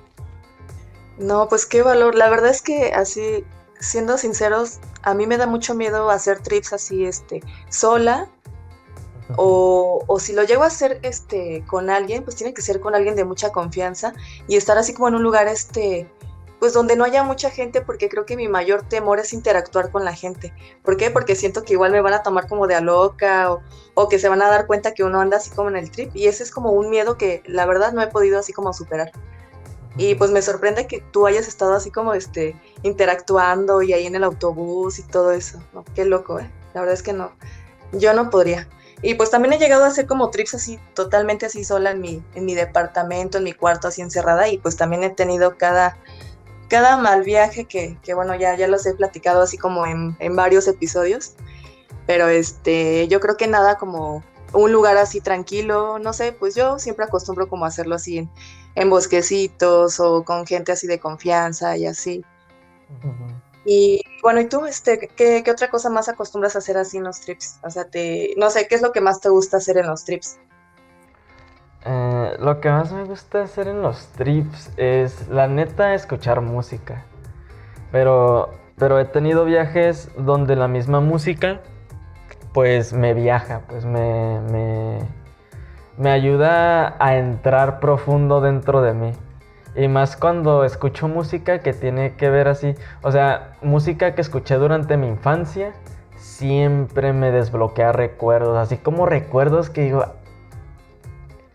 No, 1.19 1.49
pues 1.49 1.67
qué 1.67 1.83
valor. 1.83 2.15
La 2.15 2.31
verdad 2.31 2.51
es 2.51 2.63
que 2.63 2.93
así, 2.93 3.45
siendo 3.81 4.19
sinceros, 4.19 4.79
a 5.03 5.15
mí 5.15 5.27
me 5.27 5.37
da 5.37 5.47
mucho 5.47 5.75
miedo 5.75 6.11
hacer 6.11 6.41
trips 6.41 6.73
así, 6.73 7.05
este, 7.05 7.43
sola. 7.69 8.29
O, 9.37 10.03
o, 10.07 10.19
si 10.19 10.33
lo 10.33 10.43
llego 10.43 10.63
a 10.63 10.69
hacer 10.69 11.01
este, 11.03 11.63
con 11.67 11.91
alguien, 11.91 12.25
pues 12.25 12.37
tiene 12.37 12.55
que 12.55 12.63
ser 12.63 12.81
con 12.81 12.95
alguien 12.95 13.15
de 13.15 13.25
mucha 13.25 13.53
confianza 13.53 14.15
y 14.47 14.57
estar 14.57 14.79
así 14.79 14.95
como 14.95 15.09
en 15.09 15.17
un 15.17 15.23
lugar 15.23 15.49
este, 15.49 16.11
pues 16.59 16.73
donde 16.73 16.97
no 16.97 17.05
haya 17.05 17.23
mucha 17.23 17.51
gente, 17.51 17.81
porque 17.81 18.09
creo 18.09 18.27
que 18.27 18.37
mi 18.37 18.49
mayor 18.49 18.83
temor 18.83 19.21
es 19.21 19.33
interactuar 19.33 19.91
con 19.91 20.05
la 20.05 20.15
gente. 20.15 20.53
¿Por 20.83 20.97
qué? 20.97 21.11
Porque 21.11 21.37
siento 21.37 21.63
que 21.63 21.75
igual 21.75 21.93
me 21.93 22.01
van 22.01 22.15
a 22.15 22.23
tomar 22.23 22.49
como 22.49 22.67
de 22.67 22.75
a 22.75 22.81
loca 22.81 23.51
o, 23.95 24.09
que 24.09 24.19
se 24.19 24.29
van 24.29 24.43
a 24.43 24.49
dar 24.49 24.67
cuenta 24.67 24.95
que 24.95 25.05
uno 25.05 25.21
anda 25.21 25.37
así 25.37 25.51
como 25.51 25.69
en 25.69 25.77
el 25.77 25.91
trip. 25.91 26.15
Y 26.15 26.27
ese 26.27 26.43
es 26.43 26.51
como 26.51 26.73
un 26.73 26.91
miedo 26.91 27.17
que 27.17 27.43
la 27.47 27.67
verdad 27.67 27.93
no 27.93 28.03
he 28.03 28.09
podido 28.09 28.39
así 28.39 28.53
como 28.53 28.73
superar. 28.73 29.13
Y 29.97 30.15
pues 30.15 30.31
me 30.31 30.43
sorprende 30.43 30.87
que 30.87 31.01
tú 31.01 31.27
hayas 31.27 31.49
estado 31.49 31.75
así 31.75 31.91
como 31.91 32.15
este 32.15 32.57
interactuando 32.83 33.83
y 33.83 33.93
ahí 33.93 34.07
en 34.07 34.15
el 34.15 34.25
autobús 34.25 34.99
y 34.99 35.03
todo 35.03 35.33
eso. 35.33 35.61
Qué 35.95 36.05
loco, 36.05 36.39
¿eh? 36.41 36.51
La 36.75 36.81
verdad 36.81 36.95
es 36.95 37.03
que 37.03 37.13
no. 37.13 37.33
Yo 37.93 38.15
no 38.15 38.31
podría. 38.31 38.69
Y 39.01 39.15
pues 39.15 39.31
también 39.31 39.55
he 39.55 39.59
llegado 39.59 39.85
a 39.85 39.89
hacer 39.89 40.07
como 40.07 40.31
trips 40.31 40.55
así, 40.55 40.79
totalmente 40.95 41.47
así 41.47 41.65
sola 41.65 41.93
en 41.93 42.01
mi, 42.01 42.23
en 42.35 42.45
mi 42.45 42.55
departamento, 42.55 43.39
en 43.39 43.45
mi 43.45 43.53
cuarto 43.53 43.89
así 43.89 44.03
encerrada. 44.03 44.49
Y 44.49 44.59
pues 44.59 44.77
también 44.77 45.05
he 45.05 45.11
tenido 45.11 45.57
cada 45.57 45.97
cada 46.69 46.97
mal 46.97 47.23
viaje 47.23 47.65
que, 47.65 47.99
bueno, 48.15 48.35
ya, 48.35 48.57
ya 48.57 48.69
los 48.69 48.87
he 48.87 48.95
platicado 48.95 49.43
así 49.43 49.59
como 49.59 49.87
en, 49.87 50.17
varios 50.37 50.69
episodios, 50.69 51.35
pero 52.07 52.29
este, 52.29 53.09
yo 53.09 53.21
creo 53.21 53.37
que 53.37 53.47
nada 53.47 53.77
como 53.77 54.23
un 54.53 54.73
lugar 54.73 54.97
así 54.97 55.21
tranquilo, 55.21 55.99
no 55.99 56.13
sé, 56.13 56.33
pues 56.33 56.55
yo 56.55 56.79
siempre 56.79 57.05
acostumbro 57.05 57.49
como 57.49 57.65
hacerlo 57.65 57.95
así 57.95 58.29
en, 58.75 58.91
bosquecitos 58.91 59.99
o 60.01 60.25
con 60.25 60.47
gente 60.47 60.73
así 60.73 60.87
de 60.87 61.01
confianza 61.01 61.77
y 61.77 61.87
así. 61.87 62.25
Y 63.65 64.01
bueno, 64.23 64.41
¿y 64.41 64.49
tú, 64.49 64.65
este, 64.65 64.99
¿qué, 64.99 65.43
qué, 65.45 65.51
otra 65.51 65.69
cosa 65.69 65.91
más 65.91 66.09
acostumbras 66.09 66.55
a 66.55 66.61
hacer 66.61 66.79
así 66.79 66.97
en 66.97 67.05
los 67.05 67.21
trips? 67.21 67.59
O 67.63 67.71
sea, 67.71 67.85
te, 67.85 68.35
no 68.39 68.49
sé, 68.51 68.67
¿qué 68.67 68.77
es 68.77 68.83
lo 68.83 68.93
que 68.93 69.01
más 69.01 69.21
te 69.21 69.29
gusta 69.29 69.59
hacer 69.59 69.77
en 69.77 69.89
los 69.89 70.05
trips? 70.05 70.39
Eh, 71.91 72.37
lo 72.39 72.61
que 72.61 72.69
más 72.69 72.93
me 72.93 73.05
gusta 73.05 73.43
hacer 73.45 73.67
en 73.67 73.81
los 73.81 74.09
trips 74.09 74.71
es, 74.77 75.27
la 75.29 75.49
neta, 75.49 75.95
escuchar 75.95 76.43
música. 76.43 77.05
Pero, 77.91 78.51
pero 78.77 78.99
he 78.99 79.07
tenido 79.07 79.47
viajes 79.47 80.11
donde 80.19 80.55
la 80.55 80.69
misma 80.69 81.01
música, 81.01 81.61
pues 82.53 82.93
me 82.93 83.15
viaja, 83.15 83.63
pues 83.69 83.87
me, 83.87 84.39
me, 84.53 84.99
me 85.97 86.11
ayuda 86.11 86.95
a 86.99 87.17
entrar 87.17 87.81
profundo 87.81 88.43
dentro 88.43 88.83
de 88.83 88.93
mí. 88.93 89.13
Y 89.75 89.89
más 89.89 90.15
cuando 90.15 90.65
escucho 90.65 91.09
música 91.09 91.61
que 91.61 91.73
tiene 91.73 92.17
que 92.17 92.29
ver 92.29 92.49
así, 92.49 92.75
o 93.01 93.11
sea, 93.13 93.57
música 93.63 94.15
que 94.15 94.21
escuché 94.21 94.57
durante 94.57 94.99
mi 94.99 95.07
infancia, 95.07 95.73
siempre 96.19 97.15
me 97.15 97.31
desbloquea 97.31 97.93
recuerdos, 97.93 98.59
así 98.59 98.77
como 98.77 99.07
recuerdos 99.07 99.71
que 99.71 99.83
digo, 99.85 100.05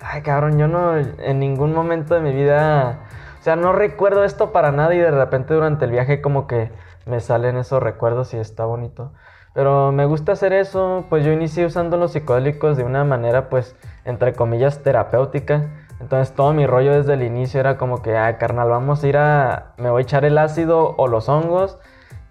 ay 0.04 0.22
cabrón, 0.22 0.58
yo 0.58 0.68
no 0.68 0.98
en 0.98 1.40
ningún 1.40 1.74
momento 1.74 2.16
de 2.16 2.22
mi 2.22 2.34
vida, 2.34 3.00
o 3.40 3.44
sea, 3.44 3.56
no 3.56 3.74
recuerdo 3.74 4.24
esto 4.24 4.52
para 4.52 4.72
nada 4.72 4.94
y 4.94 5.00
de 5.00 5.12
repente 5.12 5.54
durante 5.54 5.86
el 5.86 5.92
viaje 5.92 6.22
como 6.22 6.48
que 6.48 6.72
me 7.06 7.20
salen 7.20 7.58
esos 7.58 7.82
recuerdos 7.82 8.34
y 8.34 8.38
está 8.38 8.66
bonito. 8.66 9.12
Pero 9.54 9.92
me 9.92 10.06
gusta 10.06 10.32
hacer 10.32 10.52
eso, 10.54 11.06
pues 11.10 11.24
yo 11.24 11.32
inicié 11.32 11.66
usando 11.66 11.98
los 11.98 12.14
psicodélicos 12.14 12.76
de 12.76 12.84
una 12.84 13.04
manera 13.04 13.50
pues 13.50 13.76
entre 14.04 14.34
comillas 14.34 14.82
terapéutica. 14.82 15.70
Entonces 16.00 16.36
todo 16.36 16.54
mi 16.54 16.66
rollo 16.66 16.94
desde 16.94 17.14
el 17.14 17.24
inicio 17.24 17.60
era 17.60 17.78
como 17.78 18.02
que, 18.02 18.18
ay 18.18 18.36
carnal, 18.36 18.70
vamos 18.70 19.04
a 19.04 19.08
ir 19.08 19.18
a, 19.18 19.74
me 19.78 19.90
voy 19.90 20.02
a 20.02 20.04
echar 20.04 20.26
el 20.26 20.38
ácido 20.38 20.96
o 20.98 21.08
los 21.08 21.30
hongos 21.30 21.78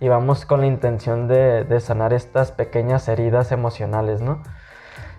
y 0.00 0.08
vamos 0.08 0.44
con 0.44 0.60
la 0.60 0.66
intención 0.66 1.28
de, 1.28 1.64
de 1.64 1.80
sanar 1.80 2.12
estas 2.12 2.50
pequeñas 2.50 3.08
heridas 3.08 3.52
emocionales, 3.52 4.20
¿no? 4.20 4.42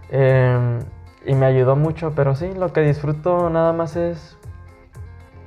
Eh, 0.10 0.80
y 1.26 1.36
me 1.36 1.46
ayudó 1.46 1.76
mucho, 1.76 2.14
pero 2.16 2.36
sí, 2.36 2.52
lo 2.54 2.74
que 2.74 2.82
disfruto 2.82 3.50
nada 3.50 3.74
más 3.74 3.96
es, 3.96 4.38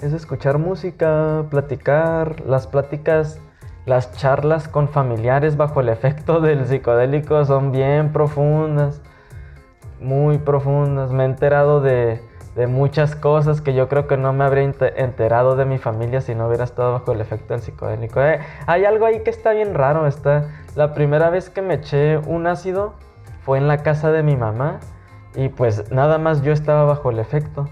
es 0.01 0.13
escuchar 0.13 0.59
música, 0.59 1.45
platicar, 1.51 2.41
las 2.47 2.67
pláticas, 2.67 3.41
las 3.85 4.13
charlas 4.13 4.69
con 4.69 4.89
familiares 4.89 5.57
bajo 5.57 5.81
el 5.81 5.89
efecto 5.89 6.41
del 6.41 6.67
psicodélico 6.67 7.45
son 7.45 7.73
bien 7.73 8.13
profundas, 8.13 9.03
muy 10.01 10.39
profundas. 10.39 11.13
Me 11.13 11.25
he 11.25 11.27
enterado 11.27 11.81
de, 11.81 12.21
de 12.55 12.67
muchas 12.67 13.15
cosas 13.15 13.61
que 13.61 13.75
yo 13.75 13.89
creo 13.89 14.07
que 14.07 14.17
no 14.17 14.33
me 14.33 14.45
habría 14.45 14.65
enterado 14.97 15.57
de 15.57 15.67
mi 15.67 15.79
familia 15.79 16.21
si 16.23 16.35
no 16.35 16.49
hubiera 16.49 16.65
estado 16.65 16.93
bajo 16.93 17.13
el 17.13 17.21
efecto 17.21 17.53
del 17.53 17.63
psicodélico. 17.63 18.23
Eh, 18.23 18.41
hay 18.67 18.85
algo 18.87 19.05
ahí 19.05 19.21
que 19.21 19.31
está 19.31 19.53
bien 19.53 19.75
raro. 19.75 20.07
Está, 20.07 20.49
la 20.75 20.95
primera 20.95 21.29
vez 21.29 21.51
que 21.51 21.61
me 21.61 21.75
eché 21.75 22.19
un 22.19 22.47
ácido 22.47 22.95
fue 23.45 23.59
en 23.59 23.69
la 23.69 23.83
casa 23.83 24.11
de 24.11 24.23
mi 24.23 24.37
mamá 24.37 24.81
y 25.37 25.51
pues 25.51 25.91
nada 25.93 26.19
más 26.19 26.43
yo 26.43 26.53
estaba 26.53 26.85
bajo 26.85 27.11
el 27.11 27.19
efecto. 27.19 27.69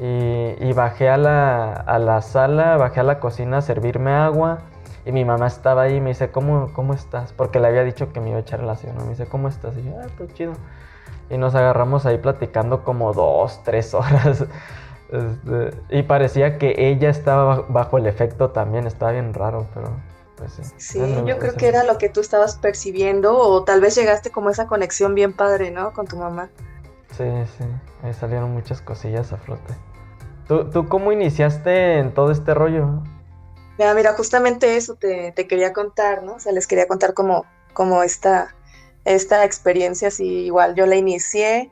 Y, 0.00 0.72
bajé 0.72 1.08
a 1.08 1.16
la, 1.16 2.22
sala, 2.22 2.76
bajé 2.76 3.00
a 3.00 3.02
la 3.04 3.20
cocina 3.20 3.58
a 3.58 3.62
servirme 3.62 4.10
agua. 4.12 4.60
Y 5.04 5.12
mi 5.12 5.24
mamá 5.24 5.46
estaba 5.46 5.82
ahí 5.82 5.96
y 5.96 6.00
me 6.00 6.10
dice, 6.10 6.30
¿cómo, 6.30 6.72
cómo 6.72 6.94
estás? 6.94 7.32
Porque 7.32 7.60
le 7.60 7.68
había 7.68 7.84
dicho 7.84 8.12
que 8.12 8.20
me 8.20 8.30
iba 8.30 8.38
a 8.38 8.40
echar 8.40 8.60
el 8.60 8.68
ácido, 8.68 8.94
¿no? 8.94 9.04
Me 9.04 9.10
dice, 9.10 9.26
¿cómo 9.26 9.48
estás? 9.48 9.76
Y 9.76 9.84
yo, 9.84 9.92
ah, 10.02 10.06
pues 10.16 10.32
chido. 10.34 10.54
y 11.30 11.38
nos 11.38 11.54
agarramos 11.54 12.06
ahí 12.06 12.18
platicando 12.18 12.82
como 12.82 13.12
dos, 13.12 13.62
tres 13.64 13.94
horas. 13.94 14.44
Este, 15.12 15.76
y 15.90 16.04
parecía 16.04 16.56
que 16.56 16.74
ella 16.78 17.10
estaba 17.10 17.66
bajo 17.68 17.98
el 17.98 18.06
efecto 18.06 18.48
también, 18.48 18.86
estaba 18.86 19.12
bien 19.12 19.34
raro, 19.34 19.66
pero 19.74 19.90
pues 20.36 20.52
sí. 20.52 20.62
Sí, 20.78 21.22
yo 21.26 21.38
creo 21.38 21.52
que 21.52 21.68
era 21.68 21.84
lo 21.84 21.98
que 21.98 22.08
tú 22.08 22.20
estabas 22.20 22.56
percibiendo 22.56 23.36
o 23.36 23.62
tal 23.62 23.82
vez 23.82 23.94
llegaste 23.94 24.30
como 24.30 24.48
esa 24.48 24.66
conexión 24.66 25.14
bien 25.14 25.34
padre, 25.34 25.70
¿no? 25.70 25.92
Con 25.92 26.06
tu 26.06 26.16
mamá. 26.16 26.48
Sí, 27.12 27.24
sí, 27.58 27.64
ahí 28.02 28.12
salieron 28.14 28.52
muchas 28.52 28.80
cosillas 28.80 29.32
a 29.32 29.36
flote. 29.36 29.74
¿Tú, 30.48 30.70
tú 30.70 30.88
cómo 30.88 31.12
iniciaste 31.12 31.98
en 31.98 32.12
todo 32.12 32.32
este 32.32 32.54
rollo? 32.54 33.02
Mira, 33.78 33.94
mira, 33.94 34.12
justamente 34.14 34.76
eso 34.76 34.96
te, 34.96 35.34
quería 35.34 35.72
contar, 35.72 36.22
¿no? 36.22 36.34
O 36.34 36.40
sea, 36.40 36.52
les 36.52 36.66
quería 36.66 36.86
contar 36.86 37.14
como, 37.14 37.46
como 37.72 38.02
esta, 38.02 38.54
esta 39.04 39.44
experiencia, 39.44 40.08
así 40.08 40.24
igual 40.24 40.74
yo 40.74 40.86
la 40.86 40.96
inicié 40.96 41.70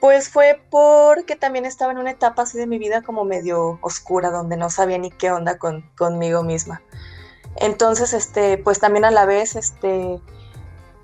pues 0.00 0.30
fue 0.30 0.60
porque 0.70 1.36
también 1.36 1.66
estaba 1.66 1.92
en 1.92 1.98
una 1.98 2.10
etapa 2.10 2.42
así 2.42 2.56
de 2.56 2.66
mi 2.66 2.78
vida 2.78 3.02
como 3.02 3.24
medio 3.24 3.78
oscura, 3.82 4.30
donde 4.30 4.56
no 4.56 4.70
sabía 4.70 4.96
ni 4.96 5.10
qué 5.10 5.30
onda 5.30 5.58
con, 5.58 5.82
conmigo 5.96 6.42
misma. 6.42 6.80
Entonces, 7.56 8.14
este, 8.14 8.56
pues 8.56 8.80
también 8.80 9.04
a 9.04 9.10
la 9.10 9.26
vez, 9.26 9.56
este, 9.56 10.18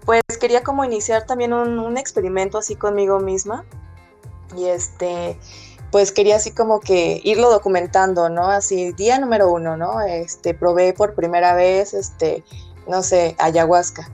pues 0.06 0.22
quería 0.40 0.62
como 0.62 0.84
iniciar 0.84 1.26
también 1.26 1.52
un, 1.52 1.98
experimento 1.98 2.58
así 2.58 2.76
conmigo 2.76 3.20
misma. 3.20 3.64
Y 4.56 4.66
este, 4.66 5.38
pues 5.90 6.12
quería 6.12 6.36
así 6.36 6.52
como 6.52 6.80
que 6.80 7.20
irlo 7.24 7.50
documentando, 7.50 8.30
¿no? 8.30 8.48
Así, 8.48 8.92
día 8.92 9.18
número 9.18 9.50
uno, 9.50 9.76
¿no? 9.76 10.00
Este, 10.00 10.54
probé 10.54 10.92
por 10.94 11.14
primera 11.14 11.54
vez, 11.54 11.92
este, 11.92 12.44
no 12.86 13.02
sé, 13.02 13.34
ayahuasca 13.38 14.08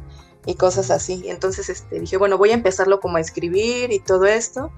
y 0.46 0.54
cosas 0.54 0.90
así. 0.90 1.24
Entonces 1.26 1.68
este, 1.68 2.00
dije, 2.00 2.16
bueno, 2.16 2.38
voy 2.38 2.50
a 2.50 2.54
empezarlo 2.54 2.98
como 3.00 3.18
a 3.18 3.20
escribir 3.20 3.92
y 3.92 4.00
todo 4.00 4.26
esto. 4.26 4.72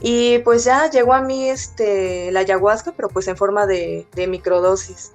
Y 0.00 0.38
pues 0.40 0.64
ya 0.64 0.88
llegó 0.88 1.12
a 1.12 1.20
mí 1.20 1.48
este, 1.48 2.30
la 2.32 2.40
ayahuasca, 2.40 2.92
pero 2.92 3.08
pues 3.08 3.28
en 3.28 3.36
forma 3.36 3.66
de, 3.66 4.06
microdosis. 4.28 5.12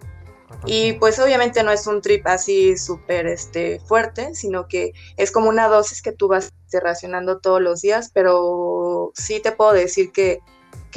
Y 0.65 0.93
pues 0.93 1.19
obviamente 1.19 1.63
no 1.63 1.71
es 1.71 1.85
un 1.87 2.01
trip 2.01 2.25
así 2.27 2.77
súper 2.77 3.27
este, 3.27 3.79
fuerte, 3.81 4.33
sino 4.35 4.67
que 4.67 4.93
es 5.17 5.31
como 5.31 5.49
una 5.49 5.67
dosis 5.67 6.01
que 6.01 6.11
tú 6.11 6.27
vas 6.27 6.53
este, 6.65 6.79
racionando 6.79 7.39
todos 7.39 7.61
los 7.61 7.81
días, 7.81 8.11
pero 8.13 9.11
sí 9.15 9.39
te 9.39 9.51
puedo 9.51 9.73
decir 9.73 10.11
que, 10.11 10.41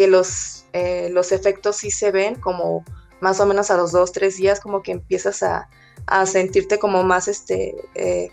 los, 0.07 0.67
eh, 0.75 1.09
los 1.11 1.33
efectos 1.33 1.77
sí 1.77 1.91
se 1.91 2.13
ven 2.13 2.37
como 2.37 2.85
más 3.21 3.41
o 3.41 3.47
menos 3.47 3.71
a 3.71 3.77
los 3.77 3.91
dos, 3.91 4.13
tres 4.13 4.37
días, 4.37 4.61
como 4.61 4.81
que 4.83 4.93
empiezas 4.93 5.43
a, 5.43 5.69
a 6.07 6.25
sentirte 6.25 6.79
como 6.79 7.03
más 7.03 7.27
este, 7.27 7.75
eh, 7.95 8.31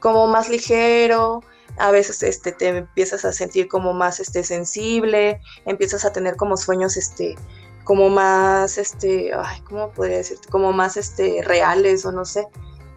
como 0.00 0.26
más 0.26 0.48
ligero, 0.48 1.42
a 1.76 1.90
veces 1.90 2.22
este, 2.22 2.52
te 2.52 2.68
empiezas 2.68 3.24
a 3.24 3.32
sentir 3.32 3.68
como 3.68 3.92
más 3.92 4.20
este, 4.20 4.44
sensible, 4.44 5.40
empiezas 5.66 6.04
a 6.04 6.12
tener 6.12 6.36
como 6.36 6.56
sueños 6.56 6.96
este, 6.96 7.36
como 7.84 8.08
más, 8.08 8.78
este, 8.78 9.32
ay, 9.34 9.60
¿cómo 9.62 9.90
podría 9.90 10.18
decirte? 10.18 10.48
Como 10.48 10.72
más 10.72 10.96
este, 10.96 11.42
reales 11.42 12.04
o 12.04 12.12
no 12.12 12.24
sé. 12.24 12.46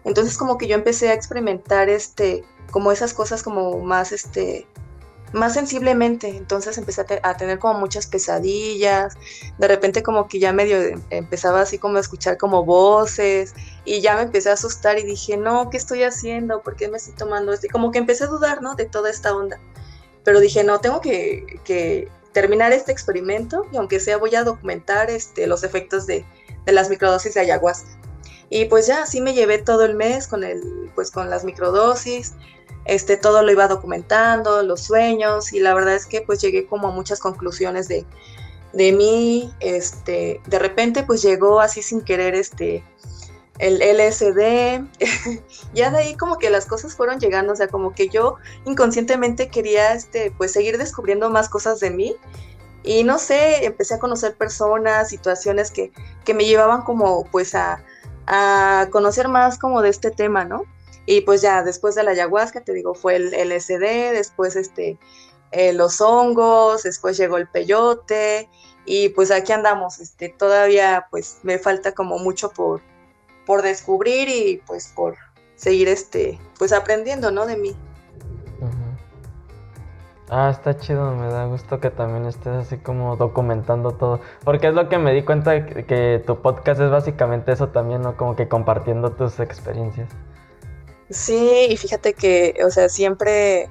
Entonces 0.04 0.38
como 0.38 0.58
que 0.58 0.66
yo 0.66 0.74
empecé 0.74 1.10
a 1.10 1.14
experimentar 1.14 1.88
este, 1.88 2.44
como 2.70 2.90
esas 2.92 3.12
cosas 3.12 3.42
como 3.42 3.78
más, 3.80 4.12
este, 4.12 4.66
más 5.32 5.54
sensiblemente. 5.54 6.28
Entonces 6.28 6.78
empecé 6.78 7.04
a, 7.22 7.36
tener 7.36 7.58
como 7.58 7.78
muchas 7.78 8.06
pesadillas. 8.06 9.14
De 9.58 9.68
repente 9.68 10.02
como 10.02 10.28
que 10.28 10.38
ya 10.38 10.52
medio 10.52 10.78
empezaba 11.10 11.60
así 11.60 11.78
como 11.78 11.98
a 11.98 12.00
escuchar 12.00 12.38
como 12.38 12.64
voces 12.64 13.54
y 13.84 14.00
ya 14.00 14.16
me 14.16 14.22
empecé 14.22 14.50
a 14.50 14.54
asustar 14.54 14.98
y 14.98 15.04
dije, 15.04 15.36
no, 15.36 15.70
¿qué 15.70 15.76
estoy 15.76 16.02
haciendo? 16.02 16.62
¿Por 16.62 16.76
qué 16.76 16.88
me 16.88 16.96
estoy 16.96 17.14
tomando 17.14 17.52
esto? 17.52 17.66
Y 17.66 17.70
como 17.70 17.90
que 17.90 17.98
empecé 17.98 18.24
a 18.24 18.28
dudar, 18.28 18.62
¿no? 18.62 18.74
De 18.74 18.86
toda 18.86 19.10
esta 19.10 19.34
onda. 19.34 19.60
Pero 20.24 20.40
dije, 20.40 20.64
no, 20.64 20.80
tengo 20.80 21.00
que, 21.00 22.08
terminar 22.40 22.72
este 22.72 22.92
experimento 22.92 23.66
y 23.72 23.76
aunque 23.78 23.98
sea 23.98 24.16
voy 24.16 24.34
a 24.36 24.44
documentar 24.44 25.10
este, 25.10 25.46
los 25.46 25.64
efectos 25.64 26.06
de, 26.06 26.24
de 26.64 26.72
las 26.72 26.88
microdosis 26.88 27.34
de 27.34 27.40
ayahuasca. 27.40 27.88
Y 28.48 28.66
pues 28.66 28.86
ya 28.86 29.02
así 29.02 29.20
me 29.20 29.34
llevé 29.34 29.58
todo 29.58 29.84
el 29.84 29.94
mes 29.94 30.28
con, 30.28 30.44
el, 30.44 30.90
pues 30.94 31.10
con 31.10 31.28
las 31.30 31.44
microdosis 31.44 32.34
este, 32.88 33.16
todo 33.16 33.42
lo 33.42 33.52
iba 33.52 33.68
documentando, 33.68 34.62
los 34.62 34.80
sueños, 34.80 35.52
y 35.52 35.60
la 35.60 35.74
verdad 35.74 35.94
es 35.94 36.06
que 36.06 36.22
pues 36.22 36.40
llegué 36.40 36.66
como 36.66 36.88
a 36.88 36.90
muchas 36.90 37.20
conclusiones 37.20 37.86
de, 37.86 38.06
de 38.72 38.92
mí, 38.92 39.52
este, 39.60 40.40
de 40.46 40.58
repente 40.58 41.02
pues 41.02 41.22
llegó 41.22 41.60
así 41.60 41.82
sin 41.82 42.00
querer 42.00 42.34
este, 42.34 42.82
el 43.58 43.80
LSD, 43.80 44.84
ya 45.74 45.90
de 45.90 45.98
ahí 45.98 46.14
como 46.16 46.38
que 46.38 46.50
las 46.50 46.66
cosas 46.66 46.94
fueron 46.94 47.18
llegando, 47.18 47.52
o 47.52 47.56
sea, 47.56 47.68
como 47.68 47.92
que 47.92 48.08
yo 48.08 48.36
inconscientemente 48.64 49.48
quería 49.48 49.92
este, 49.94 50.32
pues 50.36 50.52
seguir 50.52 50.78
descubriendo 50.78 51.30
más 51.30 51.48
cosas 51.48 51.80
de 51.80 51.90
mí, 51.90 52.16
y 52.82 53.04
no 53.04 53.18
sé, 53.18 53.64
empecé 53.64 53.94
a 53.94 53.98
conocer 53.98 54.36
personas, 54.36 55.08
situaciones 55.08 55.70
que, 55.70 55.92
que 56.24 56.34
me 56.34 56.44
llevaban 56.44 56.82
como 56.82 57.24
pues 57.24 57.54
a, 57.54 57.84
a 58.26 58.88
conocer 58.90 59.28
más 59.28 59.58
como 59.58 59.82
de 59.82 59.90
este 59.90 60.10
tema, 60.10 60.44
¿no? 60.44 60.62
Y 61.04 61.22
pues 61.22 61.40
ya 61.40 61.62
después 61.62 61.94
de 61.94 62.02
la 62.02 62.12
ayahuasca, 62.12 62.60
te 62.62 62.72
digo, 62.72 62.94
fue 62.94 63.16
el 63.16 63.30
LSD, 63.32 64.12
después 64.12 64.56
este, 64.56 64.98
eh, 65.52 65.72
los 65.72 66.00
hongos, 66.00 66.82
después 66.82 67.16
llegó 67.16 67.38
el 67.38 67.48
peyote 67.48 68.50
y 68.84 69.08
pues 69.10 69.30
aquí 69.30 69.52
andamos, 69.52 70.00
este, 70.00 70.28
todavía 70.28 71.06
pues 71.10 71.38
me 71.42 71.58
falta 71.58 71.92
como 71.92 72.18
mucho 72.18 72.50
por, 72.50 72.82
por 73.48 73.62
descubrir 73.62 74.28
y 74.28 74.62
pues 74.66 74.92
por 74.94 75.16
seguir 75.56 75.88
este, 75.88 76.38
pues 76.58 76.70
aprendiendo, 76.74 77.30
¿no? 77.30 77.46
De 77.46 77.56
mí. 77.56 77.74
Ah, 80.28 80.50
está 80.50 80.76
chido, 80.76 81.12
me 81.12 81.28
da 81.28 81.46
gusto 81.46 81.80
que 81.80 81.88
también 81.88 82.26
estés 82.26 82.52
así 82.52 82.76
como 82.76 83.16
documentando 83.16 83.92
todo. 83.92 84.20
Porque 84.44 84.68
es 84.68 84.74
lo 84.74 84.90
que 84.90 84.98
me 84.98 85.14
di 85.14 85.22
cuenta 85.22 85.64
que, 85.64 85.86
que 85.86 86.22
tu 86.26 86.42
podcast 86.42 86.78
es 86.82 86.90
básicamente 86.90 87.52
eso 87.52 87.68
también, 87.68 88.02
¿no? 88.02 88.18
Como 88.18 88.36
que 88.36 88.48
compartiendo 88.48 89.12
tus 89.12 89.40
experiencias. 89.40 90.10
Sí, 91.08 91.68
y 91.70 91.76
fíjate 91.78 92.12
que, 92.12 92.54
o 92.66 92.68
sea, 92.68 92.90
siempre, 92.90 93.70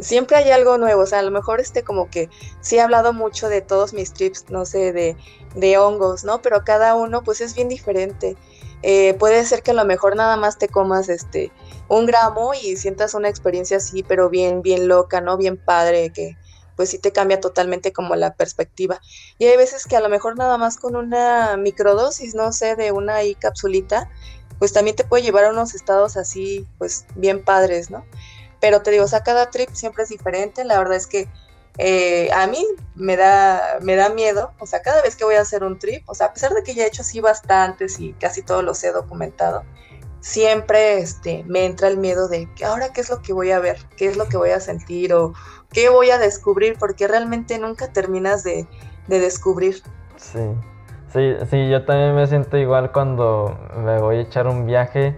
siempre 0.00 0.38
hay 0.38 0.50
algo 0.50 0.78
nuevo. 0.78 1.02
O 1.02 1.06
sea, 1.06 1.20
a 1.20 1.22
lo 1.22 1.30
mejor 1.30 1.60
este 1.60 1.84
como 1.84 2.10
que 2.10 2.28
sí 2.60 2.78
he 2.78 2.80
hablado 2.80 3.12
mucho 3.12 3.48
de 3.48 3.60
todos 3.60 3.92
mis 3.92 4.12
trips, 4.12 4.46
no 4.50 4.64
sé, 4.64 4.92
de, 4.92 5.16
de 5.54 5.78
hongos, 5.78 6.24
¿no? 6.24 6.42
Pero 6.42 6.64
cada 6.64 6.96
uno 6.96 7.22
pues 7.22 7.40
es 7.40 7.54
bien 7.54 7.68
diferente. 7.68 8.36
Eh, 8.82 9.14
puede 9.14 9.44
ser 9.44 9.62
que 9.62 9.72
a 9.72 9.74
lo 9.74 9.84
mejor 9.84 10.16
nada 10.16 10.36
más 10.36 10.58
te 10.58 10.68
comas 10.68 11.08
este 11.08 11.50
un 11.88 12.06
gramo 12.06 12.52
y 12.54 12.76
sientas 12.76 13.14
una 13.14 13.28
experiencia 13.28 13.78
así, 13.78 14.02
pero 14.02 14.28
bien, 14.28 14.62
bien 14.62 14.88
loca, 14.88 15.20
¿no? 15.20 15.36
Bien 15.36 15.56
padre, 15.56 16.10
que 16.12 16.36
pues 16.76 16.90
sí 16.90 16.98
te 16.98 17.12
cambia 17.12 17.40
totalmente 17.40 17.92
como 17.92 18.14
la 18.16 18.34
perspectiva. 18.34 19.00
Y 19.38 19.46
hay 19.46 19.56
veces 19.56 19.86
que 19.86 19.96
a 19.96 20.00
lo 20.00 20.08
mejor 20.08 20.36
nada 20.36 20.58
más 20.58 20.76
con 20.76 20.94
una 20.94 21.56
microdosis, 21.56 22.34
no 22.34 22.52
sé, 22.52 22.76
de 22.76 22.92
una 22.92 23.16
ahí 23.16 23.34
capsulita, 23.34 24.10
pues 24.58 24.72
también 24.72 24.94
te 24.94 25.04
puede 25.04 25.22
llevar 25.22 25.44
a 25.44 25.50
unos 25.50 25.74
estados 25.74 26.16
así, 26.16 26.66
pues 26.78 27.06
bien 27.14 27.44
padres, 27.44 27.90
¿no? 27.90 28.04
Pero 28.60 28.82
te 28.82 28.90
digo, 28.90 29.04
o 29.04 29.08
sea, 29.08 29.22
cada 29.22 29.50
trip 29.50 29.70
siempre 29.72 30.02
es 30.04 30.10
diferente, 30.10 30.64
la 30.64 30.78
verdad 30.78 30.96
es 30.96 31.06
que 31.06 31.28
eh, 31.78 32.30
a 32.32 32.46
mí 32.46 32.64
me 32.94 33.16
da, 33.16 33.78
me 33.82 33.96
da 33.96 34.08
miedo, 34.08 34.52
o 34.58 34.66
sea, 34.66 34.82
cada 34.82 35.02
vez 35.02 35.16
que 35.16 35.24
voy 35.24 35.34
a 35.34 35.42
hacer 35.42 35.62
un 35.62 35.78
trip, 35.78 36.08
o 36.08 36.14
sea, 36.14 36.28
a 36.28 36.32
pesar 36.32 36.52
de 36.52 36.62
que 36.62 36.74
ya 36.74 36.84
he 36.84 36.88
hecho 36.88 37.02
así 37.02 37.20
bastantes 37.20 38.00
y 38.00 38.12
casi 38.14 38.42
todos 38.42 38.64
los 38.64 38.82
he 38.84 38.92
documentado, 38.92 39.64
siempre 40.20 40.98
este, 40.98 41.44
me 41.44 41.66
entra 41.66 41.88
el 41.88 41.98
miedo 41.98 42.28
de 42.28 42.48
que 42.54 42.64
ahora 42.64 42.92
qué 42.92 43.00
es 43.00 43.10
lo 43.10 43.22
que 43.22 43.32
voy 43.32 43.50
a 43.50 43.58
ver, 43.58 43.78
qué 43.96 44.06
es 44.06 44.16
lo 44.16 44.26
que 44.26 44.36
voy 44.36 44.50
a 44.50 44.60
sentir 44.60 45.12
o 45.12 45.34
qué 45.70 45.88
voy 45.88 46.10
a 46.10 46.18
descubrir, 46.18 46.76
porque 46.78 47.06
realmente 47.06 47.58
nunca 47.58 47.92
terminas 47.92 48.42
de, 48.42 48.66
de 49.06 49.20
descubrir. 49.20 49.82
Sí. 50.16 50.40
Sí, 51.12 51.34
sí, 51.48 51.70
yo 51.70 51.84
también 51.84 52.14
me 52.14 52.26
siento 52.26 52.58
igual 52.58 52.92
cuando 52.92 53.58
me 53.76 53.98
voy 54.00 54.16
a 54.16 54.20
echar 54.20 54.46
un 54.48 54.66
viaje. 54.66 55.16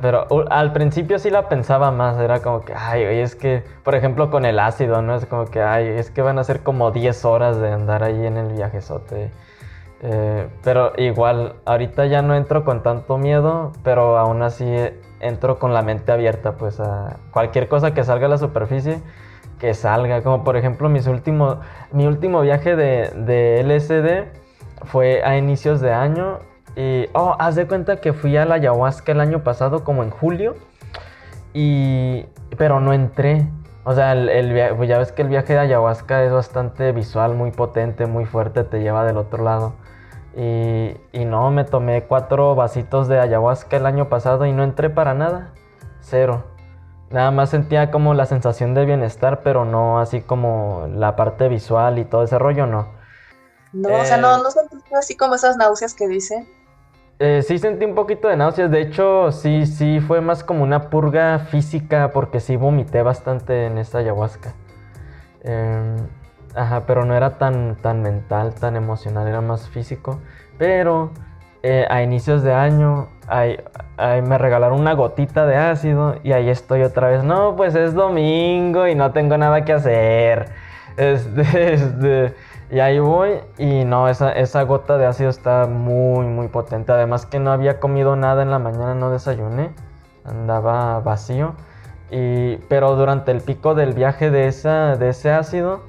Pero 0.00 0.26
al 0.50 0.72
principio 0.72 1.18
sí 1.18 1.30
la 1.30 1.48
pensaba 1.48 1.90
más, 1.90 2.18
era 2.20 2.40
como 2.40 2.60
que, 2.60 2.74
ay, 2.76 3.02
es 3.02 3.34
que, 3.34 3.64
por 3.82 3.96
ejemplo, 3.96 4.30
con 4.30 4.44
el 4.44 4.58
ácido, 4.60 5.02
¿no? 5.02 5.16
Es 5.16 5.26
como 5.26 5.46
que, 5.46 5.60
ay, 5.62 5.88
es 5.88 6.10
que 6.10 6.22
van 6.22 6.38
a 6.38 6.44
ser 6.44 6.62
como 6.62 6.92
10 6.92 7.24
horas 7.24 7.60
de 7.60 7.72
andar 7.72 8.04
ahí 8.04 8.24
en 8.24 8.36
el 8.36 8.52
viajezote. 8.52 9.32
Eh, 10.00 10.48
pero 10.62 10.92
igual, 10.96 11.56
ahorita 11.64 12.06
ya 12.06 12.22
no 12.22 12.36
entro 12.36 12.64
con 12.64 12.84
tanto 12.84 13.18
miedo, 13.18 13.72
pero 13.82 14.16
aún 14.16 14.42
así 14.42 14.64
entro 15.20 15.58
con 15.58 15.74
la 15.74 15.82
mente 15.82 16.12
abierta, 16.12 16.52
pues 16.52 16.78
a 16.78 17.16
cualquier 17.32 17.68
cosa 17.68 17.94
que 17.94 18.04
salga 18.04 18.26
a 18.26 18.28
la 18.30 18.38
superficie, 18.38 19.00
que 19.58 19.74
salga. 19.74 20.22
Como 20.22 20.44
por 20.44 20.56
ejemplo, 20.56 20.88
mis 20.88 21.08
últimos, 21.08 21.58
mi 21.90 22.06
último 22.06 22.42
viaje 22.42 22.76
de, 22.76 23.10
de 23.10 23.62
LSD 23.64 24.86
fue 24.86 25.22
a 25.24 25.36
inicios 25.36 25.80
de 25.80 25.92
año. 25.92 26.38
Y, 26.76 27.06
oh, 27.14 27.36
haz 27.38 27.54
de 27.54 27.66
cuenta 27.66 28.00
que 28.00 28.12
fui 28.12 28.36
a 28.36 28.44
la 28.44 28.56
ayahuasca 28.56 29.12
el 29.12 29.20
año 29.20 29.42
pasado, 29.42 29.84
como 29.84 30.02
en 30.02 30.10
julio. 30.10 30.54
Y, 31.52 32.26
pero 32.56 32.80
no 32.80 32.92
entré. 32.92 33.46
O 33.84 33.94
sea, 33.94 34.12
el, 34.12 34.74
pues 34.76 34.88
ya 34.88 34.98
ves 34.98 35.12
que 35.12 35.22
el 35.22 35.28
viaje 35.28 35.54
de 35.54 35.60
ayahuasca 35.60 36.22
es 36.22 36.32
bastante 36.32 36.92
visual, 36.92 37.34
muy 37.34 37.50
potente, 37.52 38.06
muy 38.06 38.26
fuerte, 38.26 38.64
te 38.64 38.80
lleva 38.80 39.04
del 39.04 39.16
otro 39.16 39.42
lado. 39.42 39.74
Y, 40.36 40.94
y 41.12 41.24
no, 41.24 41.50
me 41.50 41.64
tomé 41.64 42.04
cuatro 42.04 42.54
vasitos 42.54 43.08
de 43.08 43.18
ayahuasca 43.18 43.76
el 43.76 43.86
año 43.86 44.08
pasado 44.08 44.46
y 44.46 44.52
no 44.52 44.62
entré 44.62 44.90
para 44.90 45.14
nada. 45.14 45.52
Cero. 46.00 46.44
Nada 47.10 47.30
más 47.30 47.48
sentía 47.50 47.90
como 47.90 48.12
la 48.12 48.26
sensación 48.26 48.74
de 48.74 48.84
bienestar, 48.84 49.40
pero 49.42 49.64
no 49.64 49.98
así 49.98 50.20
como 50.20 50.86
la 50.92 51.16
parte 51.16 51.48
visual 51.48 51.98
y 51.98 52.04
todo 52.04 52.22
ese 52.22 52.38
rollo, 52.38 52.66
no. 52.66 52.88
No, 53.72 53.88
o 53.94 54.04
sea, 54.04 54.18
no, 54.18 54.36
eh, 54.36 54.40
no 54.42 54.50
sentiste 54.50 54.94
así 54.94 55.16
como 55.16 55.34
esas 55.34 55.56
náuseas 55.56 55.94
que 55.94 56.06
dicen. 56.06 56.46
Eh, 57.20 57.42
sí 57.42 57.58
sentí 57.58 57.84
un 57.84 57.96
poquito 57.96 58.28
de 58.28 58.36
náuseas, 58.36 58.70
de 58.70 58.80
hecho 58.80 59.32
sí, 59.32 59.66
sí 59.66 59.98
fue 59.98 60.20
más 60.20 60.44
como 60.44 60.62
una 60.62 60.88
purga 60.88 61.40
física 61.40 62.12
porque 62.12 62.38
sí 62.38 62.54
vomité 62.54 63.02
bastante 63.02 63.66
en 63.66 63.78
esta 63.78 63.98
ayahuasca. 63.98 64.54
Em, 65.42 65.96
ajá, 66.54 66.84
pero 66.86 67.04
no 67.04 67.14
era 67.14 67.38
tan, 67.38 67.76
tan 67.76 68.02
mental, 68.02 68.54
tan 68.54 68.76
emocional, 68.76 69.26
era 69.26 69.40
más 69.40 69.68
físico. 69.68 70.20
Pero 70.58 71.10
eh, 71.64 71.86
a 71.90 72.02
inicios 72.02 72.42
de 72.44 72.54
año 72.54 73.08
me 73.98 74.38
regalaron 74.38 74.80
una 74.80 74.92
gotita 74.94 75.44
de 75.46 75.56
ácido 75.56 76.16
y 76.22 76.32
ahí 76.32 76.48
estoy 76.48 76.82
otra 76.82 77.08
vez. 77.08 77.24
No, 77.24 77.56
pues 77.56 77.74
es 77.74 77.94
domingo 77.94 78.86
y 78.86 78.94
no 78.94 79.12
tengo 79.12 79.36
nada 79.36 79.64
que 79.64 79.72
hacer. 79.72 80.50
Este, 80.98 81.74
este, 81.74 82.34
y 82.70 82.80
ahí 82.80 82.98
voy 82.98 83.40
y 83.56 83.84
no, 83.84 84.08
esa, 84.08 84.32
esa 84.32 84.62
gota 84.64 84.98
de 84.98 85.06
ácido 85.06 85.30
está 85.30 85.66
muy, 85.66 86.26
muy 86.26 86.48
potente. 86.48 86.92
Además 86.92 87.24
que 87.24 87.38
no 87.38 87.52
había 87.52 87.78
comido 87.78 88.16
nada 88.16 88.42
en 88.42 88.50
la 88.50 88.58
mañana, 88.58 88.94
no 88.94 89.10
desayuné. 89.10 89.70
Andaba 90.24 90.98
vacío. 91.00 91.54
Y, 92.10 92.56
pero 92.68 92.96
durante 92.96 93.30
el 93.30 93.42
pico 93.42 93.74
del 93.74 93.92
viaje 93.92 94.30
de, 94.30 94.48
esa, 94.48 94.96
de 94.96 95.10
ese 95.10 95.30
ácido 95.30 95.82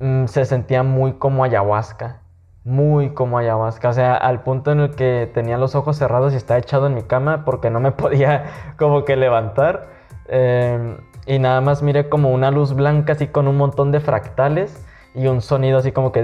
mm, 0.00 0.26
se 0.26 0.44
sentía 0.44 0.84
muy 0.84 1.14
como 1.14 1.42
ayahuasca. 1.42 2.22
Muy 2.64 3.10
como 3.14 3.38
ayahuasca. 3.38 3.88
O 3.88 3.92
sea, 3.92 4.14
al 4.14 4.42
punto 4.44 4.70
en 4.70 4.80
el 4.80 4.94
que 4.94 5.28
tenía 5.34 5.58
los 5.58 5.74
ojos 5.74 5.96
cerrados 5.96 6.32
y 6.32 6.36
estaba 6.36 6.58
echado 6.58 6.86
en 6.86 6.94
mi 6.94 7.02
cama 7.02 7.44
porque 7.44 7.70
no 7.70 7.80
me 7.80 7.90
podía 7.92 8.44
como 8.78 9.04
que 9.04 9.16
levantar. 9.16 9.97
Em, 10.28 10.98
y 11.26 11.38
nada 11.38 11.60
más 11.60 11.82
miré 11.82 12.08
como 12.08 12.30
una 12.30 12.50
luz 12.50 12.74
blanca 12.74 13.12
así 13.14 13.26
con 13.28 13.48
un 13.48 13.56
montón 13.56 13.92
de 13.92 14.00
fractales 14.00 14.84
y 15.14 15.26
un 15.26 15.40
sonido 15.40 15.78
así 15.78 15.92
como 15.92 16.12
que 16.12 16.20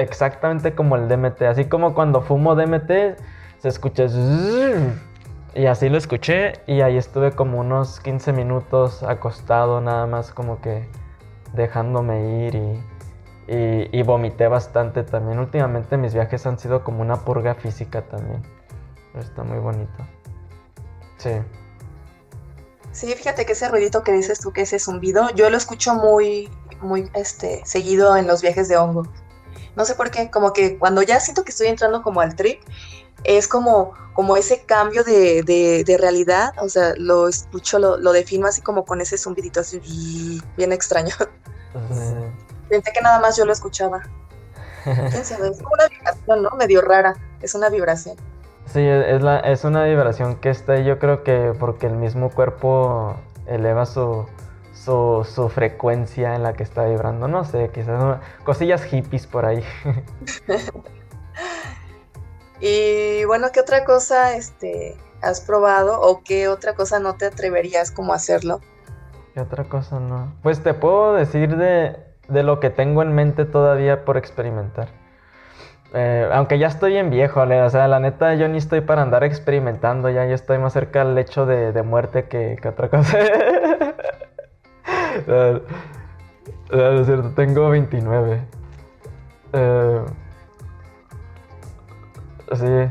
exactamente 0.00 0.74
como 0.74 0.96
el 0.96 1.08
DMT, 1.08 1.42
así 1.42 1.64
como 1.64 1.94
cuando 1.94 2.22
fumo 2.22 2.54
DMT 2.54 3.16
se 3.58 3.68
escucha 3.68 4.06
y 5.54 5.66
así 5.66 5.88
lo 5.88 5.98
escuché 5.98 6.52
y 6.66 6.82
ahí 6.82 6.96
estuve 6.96 7.32
como 7.32 7.58
unos 7.58 8.00
15 8.00 8.32
minutos 8.32 9.02
acostado 9.02 9.80
nada 9.80 10.06
más 10.06 10.30
como 10.32 10.60
que 10.60 10.88
dejándome 11.54 12.46
ir 12.46 12.54
y, 13.48 13.88
y, 13.92 14.02
vomité 14.02 14.46
bastante 14.46 15.02
también. 15.02 15.38
Últimamente 15.38 15.96
mis 15.96 16.14
viajes 16.14 16.46
han 16.46 16.58
sido 16.58 16.84
como 16.84 17.00
una 17.00 17.16
purga 17.16 17.54
física 17.54 18.02
también. 18.02 18.42
está 19.18 19.42
muy 19.42 19.58
bonito. 19.58 20.04
Sí. 21.16 21.30
Sí, 22.92 23.12
fíjate 23.14 23.46
que 23.46 23.52
ese 23.52 23.68
ruidito 23.68 24.02
que 24.02 24.12
dices 24.12 24.40
tú, 24.40 24.52
que 24.52 24.62
ese 24.62 24.78
zumbido, 24.78 25.30
yo 25.34 25.50
lo 25.50 25.56
escucho 25.56 25.94
muy, 25.94 26.50
muy 26.80 27.10
este, 27.14 27.62
seguido 27.64 28.16
en 28.16 28.26
los 28.26 28.42
viajes 28.42 28.68
de 28.68 28.76
hongo. 28.76 29.06
No 29.76 29.84
sé 29.84 29.94
por 29.94 30.10
qué, 30.10 30.30
como 30.30 30.52
que 30.52 30.78
cuando 30.78 31.02
ya 31.02 31.20
siento 31.20 31.44
que 31.44 31.50
estoy 31.50 31.68
entrando 31.68 32.02
como 32.02 32.20
al 32.20 32.34
trip, 32.34 32.60
es 33.24 33.48
como, 33.48 33.94
como 34.14 34.36
ese 34.36 34.62
cambio 34.62 35.04
de, 35.04 35.42
de, 35.42 35.96
realidad, 35.98 36.52
o 36.60 36.68
sea, 36.68 36.94
lo 36.96 37.28
escucho, 37.28 37.78
lo, 37.78 37.96
lo, 37.98 38.12
defino 38.12 38.46
así 38.46 38.60
como 38.60 38.84
con 38.84 39.00
ese 39.00 39.18
zumbidito 39.18 39.60
así 39.60 39.80
bien 40.56 40.72
extraño. 40.72 41.14
Pensé 42.68 42.92
que 42.92 43.00
nada 43.00 43.20
más 43.20 43.36
yo 43.36 43.44
lo 43.44 43.52
escuchaba. 43.52 44.02
Es 44.86 45.32
una 45.32 45.88
vibración, 45.88 46.42
¿no? 46.42 46.50
Medio 46.56 46.80
rara, 46.80 47.14
es 47.42 47.54
una 47.54 47.68
vibración. 47.68 48.16
Sí, 48.72 48.86
es, 48.86 49.22
la, 49.22 49.40
es 49.40 49.64
una 49.64 49.84
vibración 49.84 50.36
que 50.36 50.50
está, 50.50 50.78
yo 50.78 50.98
creo 50.98 51.22
que 51.22 51.54
porque 51.58 51.86
el 51.86 51.94
mismo 51.94 52.30
cuerpo 52.30 53.16
eleva 53.46 53.86
su, 53.86 54.26
su, 54.74 55.48
frecuencia 55.48 56.34
en 56.34 56.42
la 56.42 56.52
que 56.52 56.64
está 56.64 56.84
vibrando. 56.84 57.28
No 57.28 57.44
sé, 57.44 57.70
quizás 57.72 58.18
cosillas 58.44 58.84
hippies 58.84 59.26
por 59.26 59.46
ahí. 59.46 59.64
y 62.60 63.24
bueno, 63.24 63.48
¿qué 63.52 63.60
otra 63.60 63.84
cosa 63.84 64.34
este, 64.34 64.98
has 65.22 65.40
probado 65.40 66.02
o 66.02 66.22
qué 66.22 66.48
otra 66.48 66.74
cosa 66.74 67.00
no 67.00 67.14
te 67.14 67.24
atreverías 67.24 67.90
como 67.90 68.12
a 68.12 68.16
hacerlo? 68.16 68.60
¿Qué 69.32 69.40
otra 69.40 69.64
cosa 69.64 69.98
no? 69.98 70.34
Pues 70.42 70.62
te 70.62 70.74
puedo 70.74 71.14
decir 71.14 71.56
de, 71.56 71.96
de 72.28 72.42
lo 72.42 72.60
que 72.60 72.68
tengo 72.68 73.00
en 73.00 73.14
mente 73.14 73.46
todavía 73.46 74.04
por 74.04 74.18
experimentar. 74.18 74.97
Eh, 75.94 76.28
aunque 76.32 76.58
ya 76.58 76.66
estoy 76.66 76.96
en 76.96 77.08
viejo, 77.10 77.40
o 77.40 77.70
sea, 77.70 77.88
la 77.88 77.98
neta 77.98 78.34
yo 78.34 78.46
ni 78.48 78.58
estoy 78.58 78.82
para 78.82 79.02
andar 79.02 79.24
experimentando, 79.24 80.10
ya 80.10 80.26
yo 80.26 80.34
estoy 80.34 80.58
más 80.58 80.74
cerca 80.74 81.04
del 81.04 81.16
hecho 81.16 81.46
de, 81.46 81.82
muerte 81.82 82.24
que, 82.28 82.58
otra 82.66 82.88
cosa. 82.88 83.18
Ah, 86.70 86.98
es 87.00 87.06
cierto, 87.06 87.30
tengo 87.30 87.70
29. 87.70 88.40
Eh, 89.54 90.00
sí. 92.52 92.88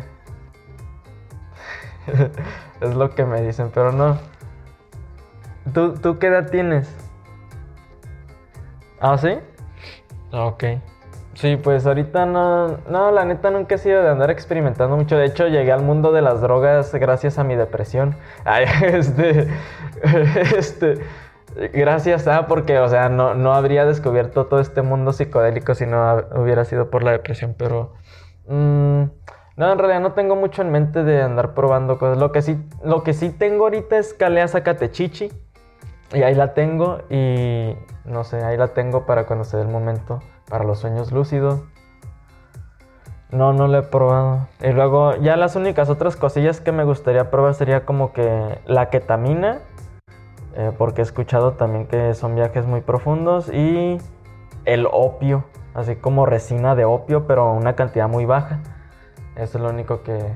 es 2.81 2.95
lo 2.95 3.09
que 3.11 3.23
me 3.25 3.41
dicen, 3.41 3.71
pero 3.73 3.91
no. 3.91 4.17
¿Tú, 5.73 5.93
¿Tú 5.93 6.17
qué 6.17 6.27
edad 6.27 6.49
tienes? 6.49 6.93
¿Ah, 8.99 9.17
sí? 9.17 9.37
Ok. 10.31 10.63
Sí, 11.37 11.55
pues 11.55 11.85
ahorita 11.85 12.25
no, 12.25 12.79
no, 12.89 13.11
la 13.11 13.23
neta 13.23 13.51
nunca 13.51 13.75
he 13.75 13.77
sido 13.77 14.01
de 14.01 14.09
andar 14.09 14.31
experimentando 14.31 14.97
mucho. 14.97 15.17
De 15.17 15.25
hecho, 15.25 15.47
llegué 15.47 15.71
al 15.71 15.83
mundo 15.83 16.11
de 16.11 16.23
las 16.23 16.41
drogas 16.41 16.91
gracias 16.95 17.37
a 17.37 17.43
mi 17.43 17.55
depresión. 17.55 18.15
Ay, 18.43 18.65
este, 18.81 19.47
este, 20.57 20.97
Gracias 21.73 22.27
a, 22.27 22.47
porque, 22.47 22.79
o 22.79 22.89
sea, 22.89 23.09
no, 23.09 23.35
no 23.35 23.53
habría 23.53 23.85
descubierto 23.85 24.47
todo 24.47 24.59
este 24.59 24.81
mundo 24.81 25.13
psicodélico 25.13 25.75
si 25.75 25.85
no 25.85 26.23
hubiera 26.35 26.65
sido 26.65 26.89
por 26.89 27.03
la 27.03 27.11
depresión, 27.11 27.53
pero... 27.55 27.93
Mm, 28.47 29.03
no, 29.57 29.71
en 29.71 29.77
realidad 29.77 30.01
no 30.01 30.13
tengo 30.13 30.35
mucho 30.35 30.63
en 30.63 30.71
mente 30.71 31.03
de 31.03 31.21
andar 31.21 31.53
probando 31.53 31.99
cosas. 31.99 32.17
Lo 32.17 32.31
que 32.31 32.41
sí, 32.41 32.57
lo 32.83 33.03
que 33.03 33.13
sí 33.13 33.29
tengo 33.29 33.65
ahorita 33.65 33.99
es 33.99 34.15
Calea 34.15 34.47
Zacatechichi. 34.47 35.31
Y 36.13 36.23
ahí 36.23 36.33
la 36.33 36.55
tengo 36.55 37.01
y 37.11 37.75
no 38.05 38.23
sé, 38.23 38.43
ahí 38.43 38.57
la 38.57 38.69
tengo 38.69 39.05
para 39.05 39.27
cuando 39.27 39.43
se 39.43 39.57
dé 39.57 39.63
el 39.63 39.69
momento, 39.69 40.19
para 40.49 40.63
los 40.63 40.79
sueños 40.79 41.11
lúcidos. 41.11 41.61
No, 43.31 43.51
no 43.51 43.67
lo 43.67 43.79
he 43.79 43.83
probado. 43.83 44.47
Y 44.61 44.71
luego 44.71 45.15
ya 45.17 45.35
las 45.35 45.55
únicas 45.55 45.89
otras 45.89 46.15
cosillas 46.15 46.61
que 46.61 46.71
me 46.71 46.83
gustaría 46.83 47.29
probar 47.29 47.53
sería 47.53 47.85
como 47.85 48.13
que 48.13 48.59
la 48.65 48.89
ketamina 48.89 49.59
eh, 50.59 50.71
porque 50.75 51.01
he 51.01 51.03
escuchado 51.03 51.53
también 51.53 51.85
que 51.85 52.15
son 52.15 52.33
viajes 52.33 52.65
muy 52.65 52.81
profundos 52.81 53.47
y 53.53 53.99
el 54.65 54.87
opio, 54.91 55.43
así 55.75 55.95
como 55.95 56.25
resina 56.25 56.73
de 56.73 56.83
opio, 56.83 57.27
pero 57.27 57.53
una 57.53 57.75
cantidad 57.75 58.09
muy 58.09 58.25
baja. 58.25 58.61
Eso 59.35 59.59
es 59.59 59.63
lo 59.63 59.69
único 59.69 60.01
que, 60.01 60.33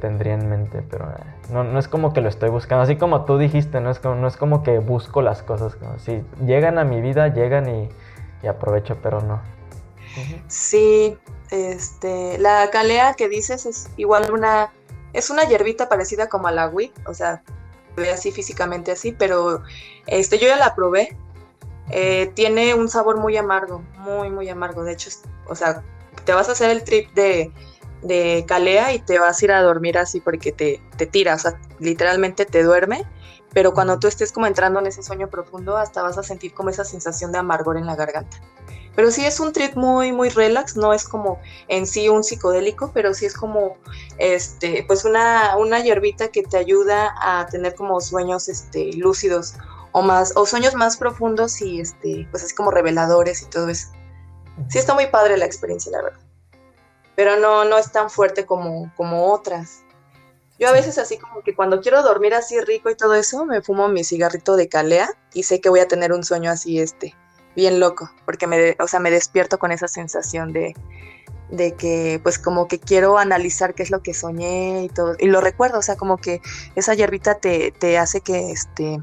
tendría 0.00 0.34
en 0.34 0.48
mente, 0.48 0.82
pero 0.88 1.10
eh, 1.10 1.52
no, 1.52 1.78
es 1.78 1.88
como 1.88 2.12
que 2.12 2.20
lo 2.20 2.28
estoy 2.28 2.50
buscando, 2.50 2.84
así 2.84 2.96
como 2.96 3.24
tú 3.24 3.36
dijiste, 3.36 3.80
no 3.80 3.90
es 3.90 3.98
como, 3.98 4.14
no 4.14 4.28
es 4.28 4.36
como 4.36 4.62
que 4.62 4.78
busco 4.78 5.22
las 5.22 5.42
cosas, 5.42 5.76
si 5.98 6.24
llegan 6.46 6.78
a 6.78 6.84
mi 6.84 7.00
vida, 7.00 7.28
llegan 7.28 7.68
y, 7.68 7.88
aprovecho, 8.50 8.98
pero 9.02 9.20
no. 9.20 9.42
Sí, 10.48 11.18
este, 11.50 12.38
la 12.38 12.70
calea 12.70 13.14
que 13.14 13.28
dices 13.28 13.66
es 13.66 13.90
igual 13.96 14.30
una, 14.30 14.72
es 15.12 15.30
una 15.30 15.44
hierbita 15.44 15.88
parecida 15.88 16.28
como 16.28 16.48
a 16.48 16.52
la 16.52 16.68
wheat, 16.68 16.92
o 17.06 17.14
sea, 17.14 17.42
ve 17.96 18.10
así 18.10 18.30
físicamente 18.32 18.92
así, 18.92 19.12
pero 19.12 19.62
este, 20.06 20.38
yo 20.38 20.48
ya 20.48 20.56
la 20.56 20.74
probé. 20.74 21.16
Eh, 21.90 22.32
tiene 22.34 22.74
un 22.74 22.88
sabor 22.88 23.18
muy 23.18 23.36
amargo, 23.36 23.82
muy, 23.98 24.30
muy 24.30 24.48
amargo. 24.48 24.84
De 24.84 24.92
hecho, 24.92 25.10
o 25.46 25.54
sea, 25.54 25.82
te 26.24 26.32
vas 26.32 26.48
a 26.48 26.52
hacer 26.52 26.70
el 26.70 26.82
trip 26.82 27.12
de, 27.12 27.52
de 28.02 28.44
calea 28.46 28.92
y 28.94 29.00
te 29.00 29.18
vas 29.18 29.40
a 29.40 29.44
ir 29.44 29.52
a 29.52 29.62
dormir 29.62 29.98
así 29.98 30.20
porque 30.20 30.52
te, 30.52 30.80
te 30.96 31.06
tira, 31.06 31.34
o 31.34 31.38
sea, 31.38 31.58
literalmente 31.78 32.46
te 32.46 32.62
duerme. 32.62 33.04
Pero 33.54 33.72
cuando 33.72 33.98
tú 33.98 34.08
estés 34.08 34.32
como 34.32 34.46
entrando 34.46 34.80
en 34.80 34.88
ese 34.88 35.02
sueño 35.02 35.30
profundo, 35.30 35.76
hasta 35.76 36.02
vas 36.02 36.18
a 36.18 36.22
sentir 36.22 36.52
como 36.52 36.70
esa 36.70 36.84
sensación 36.84 37.32
de 37.32 37.38
amargor 37.38 37.76
en 37.76 37.86
la 37.86 37.96
garganta. 37.96 38.36
Pero 38.96 39.10
sí 39.10 39.24
es 39.24 39.40
un 39.40 39.52
trip 39.52 39.74
muy, 39.76 40.12
muy 40.12 40.28
relax, 40.28 40.76
no 40.76 40.92
es 40.92 41.04
como 41.04 41.40
en 41.68 41.86
sí 41.86 42.08
un 42.08 42.22
psicodélico, 42.22 42.90
pero 42.92 43.14
sí 43.14 43.26
es 43.26 43.34
como, 43.34 43.76
este, 44.18 44.84
pues 44.86 45.04
una, 45.04 45.56
una 45.56 45.80
hierbita 45.80 46.28
que 46.28 46.42
te 46.42 46.56
ayuda 46.56 47.14
a 47.20 47.46
tener 47.46 47.74
como 47.74 48.00
sueños, 48.00 48.48
este, 48.48 48.92
lúcidos 48.92 49.54
o 49.92 50.02
más, 50.02 50.32
o 50.36 50.46
sueños 50.46 50.74
más 50.74 50.96
profundos 50.96 51.60
y, 51.60 51.80
este, 51.80 52.26
pues 52.30 52.44
así 52.44 52.54
como 52.54 52.70
reveladores 52.70 53.42
y 53.42 53.46
todo 53.46 53.68
eso. 53.68 53.88
Sí 54.68 54.78
está 54.78 54.94
muy 54.94 55.06
padre 55.06 55.36
la 55.36 55.44
experiencia, 55.44 55.90
la 55.92 56.02
verdad. 56.02 56.20
Pero 57.16 57.36
no, 57.38 57.64
no 57.64 57.78
es 57.78 57.90
tan 57.92 58.10
fuerte 58.10 58.44
como, 58.44 58.92
como 58.96 59.32
otras. 59.32 59.83
Yo 60.58 60.68
a 60.68 60.72
veces 60.72 60.98
así 60.98 61.18
como 61.18 61.42
que 61.42 61.54
cuando 61.54 61.80
quiero 61.80 62.02
dormir 62.02 62.34
así 62.34 62.60
rico 62.60 62.90
y 62.90 62.94
todo 62.94 63.14
eso, 63.14 63.44
me 63.44 63.60
fumo 63.60 63.88
mi 63.88 64.04
cigarrito 64.04 64.56
de 64.56 64.68
calea 64.68 65.10
y 65.32 65.42
sé 65.42 65.60
que 65.60 65.68
voy 65.68 65.80
a 65.80 65.88
tener 65.88 66.12
un 66.12 66.22
sueño 66.22 66.50
así, 66.50 66.78
este, 66.78 67.14
bien 67.56 67.80
loco, 67.80 68.10
porque 68.24 68.46
me, 68.46 68.76
o 68.78 68.86
sea, 68.86 69.00
me 69.00 69.10
despierto 69.10 69.58
con 69.58 69.72
esa 69.72 69.88
sensación 69.88 70.52
de, 70.52 70.74
de 71.50 71.72
que 71.72 72.20
pues 72.22 72.38
como 72.38 72.68
que 72.68 72.78
quiero 72.78 73.18
analizar 73.18 73.74
qué 73.74 73.82
es 73.82 73.90
lo 73.90 74.02
que 74.02 74.14
soñé 74.14 74.84
y 74.84 74.88
todo, 74.88 75.16
y 75.18 75.26
lo 75.26 75.40
recuerdo, 75.40 75.78
o 75.78 75.82
sea, 75.82 75.96
como 75.96 76.18
que 76.18 76.40
esa 76.76 76.94
hierbita 76.94 77.36
te, 77.36 77.72
te 77.72 77.98
hace 77.98 78.20
que 78.20 78.52
este 78.52 79.00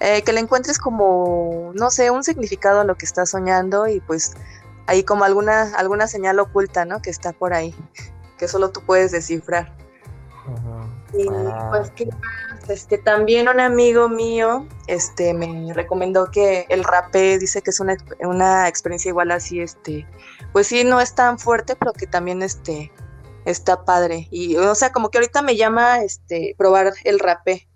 eh, 0.00 0.22
que 0.22 0.32
le 0.32 0.40
encuentres 0.40 0.78
como, 0.78 1.72
no 1.74 1.90
sé, 1.90 2.10
un 2.10 2.24
significado 2.24 2.80
a 2.80 2.84
lo 2.84 2.96
que 2.96 3.04
estás 3.04 3.30
soñando 3.30 3.86
y 3.86 4.00
pues 4.00 4.32
ahí 4.86 5.04
como 5.04 5.24
alguna, 5.24 5.74
alguna 5.76 6.06
señal 6.06 6.40
oculta, 6.40 6.86
¿no? 6.86 7.02
Que 7.02 7.10
está 7.10 7.32
por 7.32 7.52
ahí, 7.52 7.74
que 8.38 8.48
solo 8.48 8.70
tú 8.70 8.80
puedes 8.80 9.12
descifrar. 9.12 9.76
Y 11.12 11.26
pues 11.70 11.90
que 11.90 12.08
este, 12.68 12.98
también 12.98 13.48
un 13.48 13.58
amigo 13.58 14.08
mío 14.08 14.66
este, 14.86 15.34
me 15.34 15.72
recomendó 15.74 16.30
que 16.30 16.66
el 16.68 16.84
rapé 16.84 17.38
dice 17.38 17.62
que 17.62 17.70
es 17.70 17.80
una, 17.80 17.96
una, 18.20 18.68
experiencia 18.68 19.08
igual 19.08 19.30
así, 19.32 19.60
este, 19.60 20.06
pues 20.52 20.68
sí, 20.68 20.84
no 20.84 21.00
es 21.00 21.14
tan 21.14 21.38
fuerte, 21.38 21.74
pero 21.76 21.92
que 21.92 22.06
también 22.06 22.42
este, 22.42 22.92
está 23.44 23.84
padre. 23.84 24.28
Y, 24.30 24.56
o 24.56 24.74
sea, 24.74 24.92
como 24.92 25.10
que 25.10 25.18
ahorita 25.18 25.42
me 25.42 25.56
llama 25.56 25.98
este, 25.98 26.54
probar 26.56 26.92
el 27.04 27.18
rapé. 27.18 27.66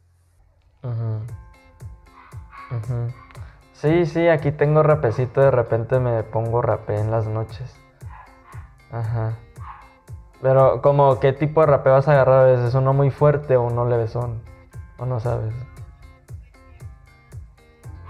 Sí, 3.72 4.06
sí, 4.06 4.28
aquí 4.28 4.52
tengo 4.52 4.82
rapecito, 4.82 5.40
de 5.40 5.50
repente 5.50 5.98
me 5.98 6.22
pongo 6.22 6.62
rapé 6.62 6.98
en 6.98 7.10
las 7.10 7.26
noches. 7.26 7.74
Ajá. 8.90 9.36
Pero, 10.44 10.82
como, 10.82 11.20
¿qué 11.20 11.32
tipo 11.32 11.62
de 11.62 11.68
rapé 11.68 11.88
vas 11.88 12.06
a 12.06 12.12
agarrar 12.12 12.40
a 12.40 12.44
veces? 12.44 12.74
¿Uno 12.74 12.92
muy 12.92 13.08
fuerte 13.08 13.56
o 13.56 13.62
uno 13.62 13.88
levesón? 13.88 14.42
¿O 14.98 15.06
no 15.06 15.18
sabes? 15.18 15.54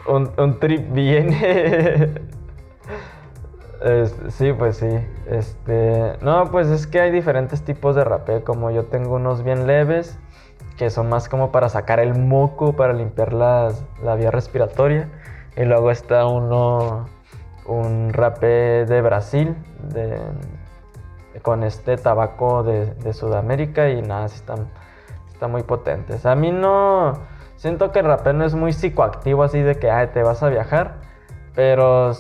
Un, 0.09 0.33
un 0.37 0.59
trip 0.59 0.93
viene. 0.93 2.11
sí, 4.31 4.53
pues 4.53 4.79
sí. 4.79 4.99
Este. 5.31 6.17
No, 6.23 6.51
pues 6.51 6.67
es 6.71 6.89
que 6.89 7.01
hay 7.01 7.13
diferentes 7.13 7.63
tipos 7.63 7.95
de 7.95 8.03
rapé. 8.03 8.43
Como 8.43 8.73
yo 8.73 8.87
tengo 8.87 9.15
unos 9.15 9.45
bien 9.45 9.69
leves, 9.69 10.19
que 10.77 10.91
son 10.91 11.09
más 11.09 11.29
como 11.29 11.53
para 11.53 11.69
sacar 11.69 12.01
el 12.01 12.19
moco, 12.19 12.73
para 12.73 12.95
limpiar 12.95 13.33
las, 13.33 13.85
la 14.03 14.17
vía 14.17 14.33
respiratoria. 14.33 15.09
Y 15.57 15.67
luego 15.67 15.93
está 15.93 16.27
uno. 16.27 17.07
Un 17.65 18.13
rapé 18.13 18.87
de 18.87 19.01
Brasil, 19.03 19.55
de, 19.95 20.19
con 21.43 21.63
este 21.63 21.97
tabaco 21.97 22.63
de, 22.63 23.13
Sudamérica. 23.13 23.89
Y 23.91 24.03
nada, 24.03 24.29
sí 24.29 24.37
están 24.37 24.69
está 25.33 25.49
muy 25.49 25.63
potentes. 25.63 26.27
A 26.27 26.35
mí 26.35 26.51
no. 26.51 27.13
Siento 27.57 27.93
que 27.93 28.01
el 28.01 28.07
rapé 28.07 28.33
no 28.33 28.45
es 28.45 28.55
muy 28.55 28.73
psicoactivo, 28.73 29.43
así 29.43 29.61
de 29.61 29.77
que 29.77 29.91
te 30.13 30.23
vas 30.23 30.43
a 30.43 30.49
viajar. 30.49 30.97
Pero 31.55 32.13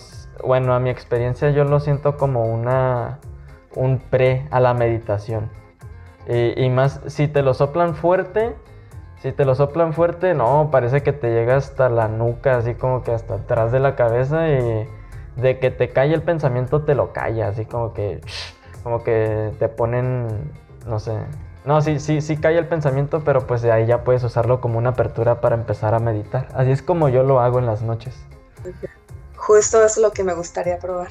bueno, 0.44 0.74
a 0.74 0.81
mi 0.81 0.90
experiencia 0.90 1.50
yo 1.50 1.64
lo 1.64 1.81
siento 1.81 2.16
como 2.16 2.44
una. 2.44 3.18
un 3.74 3.98
pre 3.98 4.46
a 4.50 4.61
la 4.61 4.74
meditación. 4.74 5.50
Y, 6.27 6.70
más, 6.70 7.00
si 7.07 7.29
te 7.29 7.42
lo 7.42 7.53
soplan 7.53 7.94
fuerte, 7.94 8.57
si 9.18 9.33
te 9.33 9.44
lo 9.44 9.55
soplan 9.55 9.92
fuerte, 9.92 10.35
no, 10.35 10.70
parece 10.70 11.03
que 11.03 11.12
te 11.12 11.31
llega 11.31 11.57
hasta 11.57 11.90
la 11.90 12.09
nuca, 12.09 12.57
así 12.57 12.74
como 12.74 13.03
que 13.03 13.12
hasta 13.12 13.35
atrás 13.35 13.72
de 13.72 13.81
la 13.81 13.94
cabeza 13.94 14.48
y 14.48 14.88
de 15.37 15.59
que 15.59 15.70
te 15.70 15.90
cae 15.90 16.14
el 16.14 16.22
pensamiento 16.22 16.83
te 16.83 16.94
lo 16.94 17.12
calla, 17.12 17.48
así 17.48 17.66
como 17.66 17.92
que, 17.92 18.22
como 18.85 19.03
que 19.03 19.51
te 19.59 19.68
ponen, 19.68 20.29
no 20.87 21.01
sé, 21.01 21.18
no, 21.64 21.81
sí, 21.81 21.99
sí, 21.99 22.20
sí 22.20 22.37
cae 22.37 22.59
el 22.59 22.68
pensamiento, 22.68 23.25
pero 23.25 23.47
pues 23.47 23.62
de 23.62 23.73
ahí 23.73 23.87
ya 23.87 24.05
puedes 24.05 24.23
usarlo 24.23 24.61
como 24.61 24.77
una 24.79 24.90
apertura 24.90 25.40
para 25.40 25.57
empezar 25.57 25.94
a 25.94 25.99
meditar. 25.99 26.49
Así 26.55 26.70
es 26.70 26.83
como 26.83 27.09
yo 27.09 27.23
lo 27.23 27.40
hago 27.40 27.59
en 27.59 27.64
las 27.64 27.81
noches. 27.81 28.14
Justo 29.37 29.83
es 29.83 29.97
lo 29.97 30.12
que 30.12 30.25
me 30.25 30.35
gustaría 30.35 30.79
probar. 30.79 31.09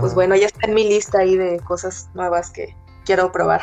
Pues 0.00 0.14
bueno, 0.14 0.36
ya 0.36 0.46
está 0.46 0.66
en 0.66 0.74
mi 0.74 0.86
lista 0.86 1.20
ahí 1.20 1.36
de 1.36 1.60
cosas 1.60 2.10
nuevas 2.14 2.50
que 2.50 2.76
quiero 3.04 3.32
probar. 3.32 3.62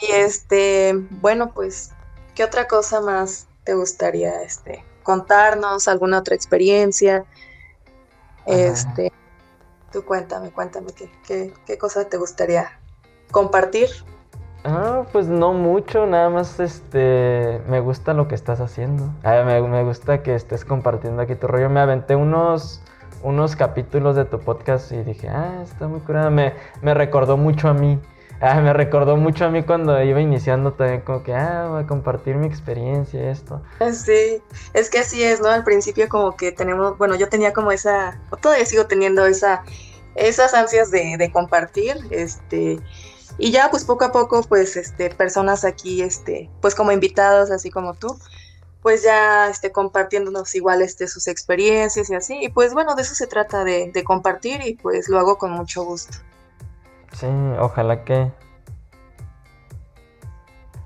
Y 0.00 0.12
este, 0.12 0.94
bueno, 1.22 1.52
pues, 1.52 1.92
¿qué 2.34 2.44
otra 2.44 2.66
cosa 2.66 3.00
más 3.00 3.46
te 3.64 3.74
gustaría 3.74 4.42
este, 4.42 4.84
contarnos? 5.02 5.88
¿Alguna 5.88 6.18
otra 6.18 6.34
experiencia? 6.34 7.24
Este, 8.46 9.12
tú 9.94 10.04
cuéntame, 10.04 10.50
cuéntame 10.50 10.88
qué, 10.92 11.08
qué, 11.24 11.54
qué 11.64 11.78
cosa 11.78 12.08
te 12.08 12.16
gustaría 12.16 12.80
compartir. 13.30 13.88
Ah, 14.64 15.04
pues 15.12 15.28
no 15.28 15.52
mucho, 15.52 16.04
nada 16.06 16.30
más 16.30 16.58
este 16.58 17.60
me 17.68 17.78
gusta 17.78 18.12
lo 18.12 18.26
que 18.26 18.34
estás 18.34 18.60
haciendo. 18.60 19.08
Ah, 19.22 19.44
me, 19.46 19.84
gusta 19.84 20.22
que 20.22 20.34
estés 20.34 20.64
compartiendo 20.64 21.22
aquí 21.22 21.36
tu 21.36 21.46
rollo. 21.46 21.70
Me 21.70 21.78
aventé 21.78 22.16
unos, 22.16 22.82
unos 23.22 23.54
capítulos 23.54 24.16
de 24.16 24.24
tu 24.24 24.40
podcast 24.40 24.90
y 24.90 25.04
dije, 25.04 25.28
ah, 25.28 25.60
está 25.62 25.86
muy 25.86 26.00
curada. 26.00 26.28
Me, 26.28 26.54
me 26.82 26.92
recordó 26.92 27.36
mucho 27.36 27.68
a 27.68 27.74
mí. 27.74 28.00
Ah, 28.46 28.60
me 28.60 28.74
recordó 28.74 29.16
mucho 29.16 29.46
a 29.46 29.48
mí 29.48 29.62
cuando 29.62 30.02
iba 30.02 30.20
iniciando 30.20 30.74
también, 30.74 31.00
como 31.00 31.22
que, 31.22 31.32
ah, 31.32 31.66
voy 31.70 31.82
a 31.82 31.86
compartir 31.86 32.36
mi 32.36 32.46
experiencia, 32.46 33.30
esto. 33.30 33.62
Sí, 33.90 34.42
es 34.74 34.90
que 34.90 34.98
así 34.98 35.22
es, 35.22 35.40
¿no? 35.40 35.48
Al 35.48 35.64
principio 35.64 36.10
como 36.10 36.36
que 36.36 36.52
tenemos, 36.52 36.98
bueno, 36.98 37.14
yo 37.14 37.30
tenía 37.30 37.54
como 37.54 37.72
esa, 37.72 38.20
todavía 38.42 38.66
sigo 38.66 38.84
teniendo 38.84 39.24
esa, 39.24 39.64
esas 40.14 40.52
ansias 40.52 40.90
de, 40.90 41.16
de 41.16 41.32
compartir, 41.32 41.96
este, 42.10 42.80
y 43.38 43.50
ya 43.50 43.70
pues 43.70 43.84
poco 43.84 44.04
a 44.04 44.12
poco 44.12 44.42
pues 44.42 44.76
este 44.76 45.08
personas 45.10 45.64
aquí 45.64 46.02
este 46.02 46.50
pues 46.60 46.76
como 46.76 46.92
invitados 46.92 47.50
así 47.50 47.68
como 47.68 47.94
tú 47.94 48.16
pues 48.80 49.02
ya 49.02 49.48
este 49.48 49.72
compartiéndonos 49.72 50.54
igual 50.54 50.82
este 50.82 51.08
sus 51.08 51.26
experiencias 51.26 52.10
y 52.10 52.14
así 52.14 52.38
y 52.40 52.48
pues 52.50 52.74
bueno 52.74 52.94
de 52.94 53.02
eso 53.02 53.16
se 53.16 53.26
trata 53.26 53.64
de, 53.64 53.90
de 53.92 54.04
compartir 54.04 54.60
y 54.64 54.74
pues 54.76 55.08
lo 55.08 55.18
hago 55.18 55.36
con 55.36 55.50
mucho 55.50 55.82
gusto 55.82 56.18
sí 57.14 57.26
ojalá 57.58 58.04
que 58.04 58.30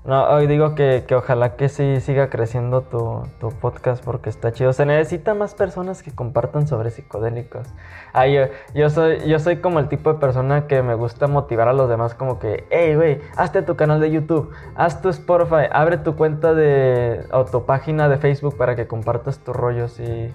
no, 0.09 0.23
hoy 0.29 0.47
digo 0.47 0.75
que, 0.75 1.05
ojalá 1.13 1.55
que 1.55 1.69
sí 1.69 1.99
siga 1.99 2.31
creciendo 2.31 2.81
tu, 2.81 3.49
podcast 3.61 4.03
porque 4.03 4.29
está 4.29 4.51
chido. 4.51 4.73
Se 4.73 4.83
necesita 4.85 5.35
más 5.35 5.53
personas 5.53 6.01
que 6.01 6.11
compartan 6.11 6.67
sobre 6.67 6.89
psicodélicos. 6.89 7.67
Ah, 8.13 8.25
yo, 8.25 8.89
soy, 8.89 9.19
yo 9.27 9.37
soy 9.37 9.57
como 9.57 9.77
el 9.79 9.87
tipo 9.87 10.11
de 10.11 10.19
persona 10.19 10.65
que 10.67 10.81
me 10.81 10.95
gusta 10.95 11.27
motivar 11.27 11.67
a 11.67 11.73
los 11.73 11.89
demás 11.89 12.15
como 12.15 12.39
que, 12.39 12.65
hey, 12.71 12.95
güey, 12.95 13.21
hazte 13.35 13.61
tu 13.61 13.75
canal 13.75 13.99
de 13.99 14.09
YouTube, 14.09 14.51
haz 14.75 14.99
tu 15.01 15.09
Spotify, 15.09 15.67
abre 15.71 15.97
tu 15.97 16.15
cuenta 16.15 16.55
de, 16.55 17.25
o 17.31 17.45
tu 17.45 17.65
página 17.65 18.09
de 18.09 18.17
Facebook 18.17 18.57
para 18.57 18.75
que 18.75 18.87
compartas 18.87 19.37
tus 19.39 19.55
rollos 19.55 19.99
y, 19.99 20.33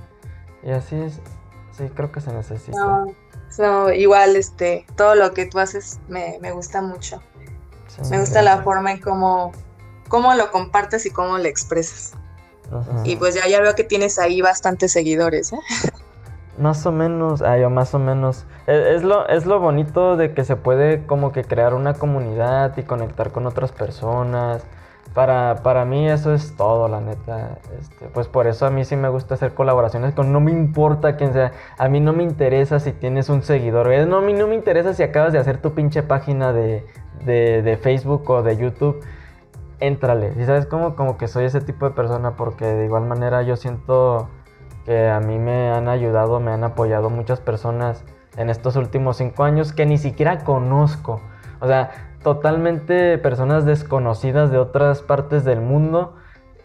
y 0.63 0.71
así 0.71 0.95
es. 0.95 1.21
Sí, 1.77 1.91
creo 1.95 2.13
que 2.13 2.21
se 2.21 2.33
necesita. 2.33 3.05
No, 3.59 3.93
igual, 3.93 4.37
este, 4.37 4.87
todo 4.97 5.15
lo 5.15 5.33
que 5.33 5.47
tú 5.47 5.59
haces 5.59 6.01
me, 6.09 6.39
gusta 6.53 6.83
mucho. 6.83 7.23
me 8.11 8.19
gusta 8.21 8.43
la 8.43 8.63
forma 8.63 8.93
en 8.93 9.01
cómo 9.01 9.53
cómo 10.09 10.35
lo 10.35 10.51
compartes 10.51 11.07
y 11.07 11.11
cómo 11.11 11.39
lo 11.39 11.45
expresas. 11.45 12.13
Y 13.05 13.17
pues 13.17 13.35
ya, 13.35 13.47
ya 13.49 13.61
veo 13.61 13.75
que 13.75 13.85
tienes 13.85 14.19
ahí 14.19 14.41
bastantes 14.41 14.93
seguidores, 14.93 15.53
¿eh? 15.53 15.59
Más 16.59 16.87
o 16.87 16.93
menos, 16.93 17.43
ah, 17.43 17.59
yo 17.59 17.69
más 17.69 17.95
o 17.95 17.99
menos. 17.99 18.45
Es, 18.69 19.03
lo, 19.03 19.27
es 19.27 19.45
lo 19.45 19.59
bonito 19.59 20.17
de 20.17 20.35
que 20.35 20.45
se 20.45 20.55
puede 20.55 21.05
como 21.05 21.33
que 21.33 21.43
crear 21.43 21.75
una 21.75 21.95
comunidad 21.95 22.77
y 22.77 22.85
conectar 22.85 23.33
con 23.33 23.49
otras 23.49 23.73
personas. 23.73 24.63
Para, 25.15 25.63
para 25.63 25.85
mí 25.85 26.09
eso 26.09 26.35
es 26.35 26.57
todo, 26.57 26.89
la 26.89 27.01
neta. 27.01 27.59
Este, 27.79 28.07
pues 28.09 28.27
por 28.27 28.49
eso 28.49 28.67
a 28.67 28.71
mí 28.71 28.85
sí 28.85 28.97
me 28.97 29.09
gusta 29.09 29.35
hacer 29.35 29.55
colaboraciones 29.55 30.13
con... 30.13 30.33
No 30.33 30.41
me 30.41 30.51
importa 30.51 31.17
quién 31.17 31.33
sea. 31.33 31.53
A 31.79 31.89
mí 31.89 32.01
no 32.01 32.13
me 32.13 32.25
interesa 32.25 32.81
si 32.81 32.93
tienes 32.93 33.29
un 33.29 33.43
seguidor. 33.43 33.89
No, 34.09 34.19
a 34.19 34.21
mí 34.21 34.33
no 34.33 34.49
me 34.49 34.57
interesa 34.57 34.93
si 34.93 35.05
acabas 35.05 35.33
de 35.33 35.39
hacer 35.39 35.59
tu 35.59 35.73
pinche 35.73 36.03
página 36.03 36.53
de, 36.53 36.85
de, 37.25 37.79
Facebook 37.81 38.29
o 38.29 38.43
de 38.43 38.57
YouTube 38.57 39.05
éntrale. 39.79 40.33
Y 40.37 40.45
sabes 40.45 40.67
cómo 40.67 40.97
como 40.97 41.17
que 41.17 41.29
soy 41.29 41.45
ese 41.45 41.61
tipo 41.61 41.89
de 41.89 41.95
persona 41.95 42.33
porque 42.37 42.65
de 42.65 42.85
igual 42.85 43.05
manera 43.05 43.43
yo 43.43 43.55
siento 43.55 44.29
que 44.85 45.09
a 45.09 45.21
mí 45.21 45.39
me 45.39 45.71
han 45.71 45.89
ayudado, 45.89 46.41
me 46.41 46.51
han 46.51 46.65
apoyado 46.65 47.09
muchas 47.09 47.41
personas 47.41 48.05
en 48.37 48.51
estos 48.51 48.75
últimos 48.75 49.19
cinco 49.19 49.45
años 49.45 49.73
que 49.73 49.87
ni 49.87 49.97
siquiera 49.97 50.39
conozco. 50.43 51.21
O 51.61 51.69
sea, 51.69 52.14
totalmente 52.25 53.17
personas 53.19 53.65
desconocidas 53.65 54.51
de 54.51 54.59
otras 54.59 55.03
partes 55.03 55.45
del 55.45 55.61
mundo 55.61 56.17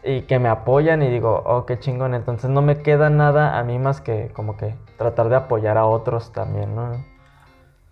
y 0.04 0.24
que 0.24 0.39
me 0.39 0.50
apoyan 0.50 1.04
y 1.04 1.12
digo, 1.12 1.43
oh, 1.45 1.67
qué 1.67 1.78
chingón. 1.78 2.15
Entonces 2.15 2.50
no 2.50 2.63
me 2.63 2.82
queda 2.82 3.12
nada 3.12 3.60
a 3.60 3.63
mí 3.63 3.78
más 3.78 4.02
que 4.02 4.32
como 4.34 4.58
que 4.58 4.74
tratar 4.98 5.30
de 5.30 5.36
apoyar 5.36 5.78
a 5.78 5.86
otros 5.86 6.32
también, 6.32 6.76
¿no? 6.76 7.06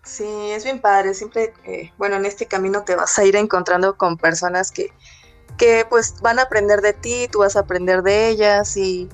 Sí, 0.03 0.51
es 0.51 0.63
bien 0.63 0.79
padre. 0.79 1.13
Siempre, 1.13 1.53
eh, 1.65 1.91
bueno, 1.97 2.15
en 2.15 2.25
este 2.25 2.47
camino 2.47 2.83
te 2.83 2.95
vas 2.95 3.19
a 3.19 3.25
ir 3.25 3.35
encontrando 3.35 3.97
con 3.97 4.17
personas 4.17 4.71
que, 4.71 4.91
que 5.57 5.85
pues 5.87 6.19
van 6.21 6.39
a 6.39 6.43
aprender 6.43 6.81
de 6.81 6.93
ti, 6.93 7.27
tú 7.31 7.39
vas 7.39 7.55
a 7.55 7.59
aprender 7.59 8.01
de 8.01 8.29
ellas 8.29 8.75
y, 8.77 9.09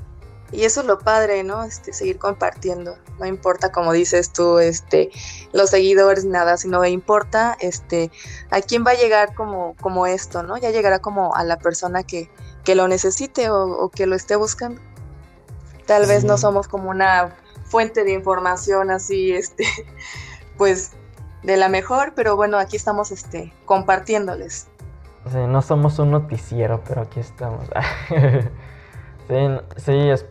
y 0.54 0.66
eso 0.66 0.82
es 0.82 0.86
lo 0.86 1.00
padre, 1.00 1.44
¿no? 1.44 1.64
Este, 1.64 1.94
seguir 1.94 2.20
compartiendo. 2.20 2.96
No 3.20 3.26
importa, 3.26 3.72
como 3.72 3.92
dices 3.92 4.32
tú, 4.32 4.60
este, 4.60 5.10
los 5.52 5.72
seguidores, 5.72 6.26
nada, 6.26 6.58
sino 6.58 6.80
me 6.80 6.92
importa, 6.92 7.58
este, 7.60 8.12
a 8.52 8.62
quién 8.62 8.86
va 8.86 8.92
a 8.92 8.96
llegar 8.96 9.34
como, 9.34 9.76
como 9.82 10.06
esto, 10.06 10.44
¿no? 10.44 10.58
Ya 10.58 10.70
llegará 10.70 11.00
como 11.00 11.36
a 11.36 11.44
la 11.44 11.58
persona 11.58 12.04
que, 12.04 12.30
que 12.64 12.76
lo 12.76 12.88
necesite 12.88 13.50
o, 13.50 13.90
que 13.90 14.06
lo 14.06 14.16
esté 14.16 14.36
buscando. 14.36 14.80
Tal 15.88 16.06
vez 16.06 16.24
no 16.24 16.38
somos 16.38 16.68
como 16.68 16.92
una 16.92 17.36
fuente 17.66 18.04
de 18.04 18.14
información 18.14 18.92
así, 18.92 19.34
este, 19.34 19.66
pues 20.58 20.92
de 21.42 21.58
la 21.58 21.68
mejor, 21.68 22.14
pero 22.16 22.36
bueno, 22.36 22.60
aquí 22.60 22.76
estamos 22.76 23.12
este, 23.12 23.54
compartiéndoles. 23.66 24.68
Sí, 25.32 25.38
no 25.48 25.62
somos 25.62 25.98
un 26.00 26.12
noticiero, 26.12 26.84
pero 26.88 27.02
aquí 27.02 27.20
estamos. 27.20 27.68
sí, 29.28 29.36
sí, 29.78 30.10
es... 30.10 30.26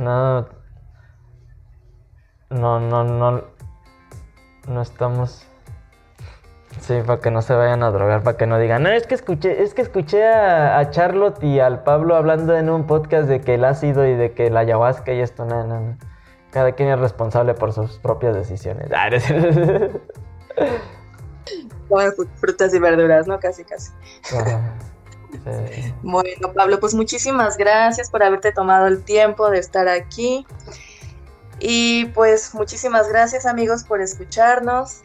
No, 0.00 0.48
no, 2.48 2.80
no, 2.80 3.04
no, 3.04 3.44
no 4.66 4.82
estamos... 4.82 5.46
Sí, 6.80 7.00
para 7.04 7.20
que 7.20 7.30
no 7.30 7.42
se 7.42 7.52
vayan 7.52 7.82
a 7.82 7.90
drogar, 7.90 8.22
para 8.22 8.38
que 8.38 8.46
no 8.46 8.58
digan, 8.58 8.82
no, 8.82 8.88
es 8.88 9.06
que 9.06 9.14
escuché, 9.14 9.62
es 9.62 9.74
que 9.74 9.82
escuché 9.82 10.26
a, 10.26 10.88
Charlotte 10.90 11.42
y 11.42 11.60
al 11.60 11.82
Pablo 11.82 12.14
hablando 12.14 12.56
en 12.56 12.70
un 12.70 12.86
podcast 12.86 13.28
de 13.28 13.42
que 13.42 13.56
el 13.56 13.64
ácido 13.64 14.06
y 14.06 14.14
de 14.14 14.32
que 14.32 14.48
la 14.50 14.60
ayahuasca 14.60 15.12
y 15.12 15.20
esto, 15.20 15.44
no, 15.44 15.66
no, 15.66 15.80
no. 15.80 15.98
Cada 16.50 16.72
quien 16.72 16.88
es 16.88 16.98
responsable 16.98 17.52
por 17.54 17.72
sus 17.72 17.98
propias 17.98 18.34
decisiones. 18.34 18.88
Frutas 22.36 22.72
y 22.72 22.78
verduras, 22.78 23.26
¿no? 23.26 23.38
Casi, 23.38 23.64
casi. 23.64 23.92
Bueno, 26.02 26.52
Pablo, 26.54 26.80
pues 26.80 26.94
muchísimas 26.94 27.56
gracias 27.56 28.10
por 28.10 28.22
haberte 28.22 28.52
tomado 28.52 28.86
el 28.86 29.02
tiempo 29.02 29.50
de 29.50 29.58
estar 29.58 29.88
aquí. 29.88 30.46
Y 31.58 32.06
pues 32.06 32.54
muchísimas 32.54 33.08
gracias 33.08 33.46
amigos 33.46 33.84
por 33.84 34.00
escucharnos. 34.00 35.02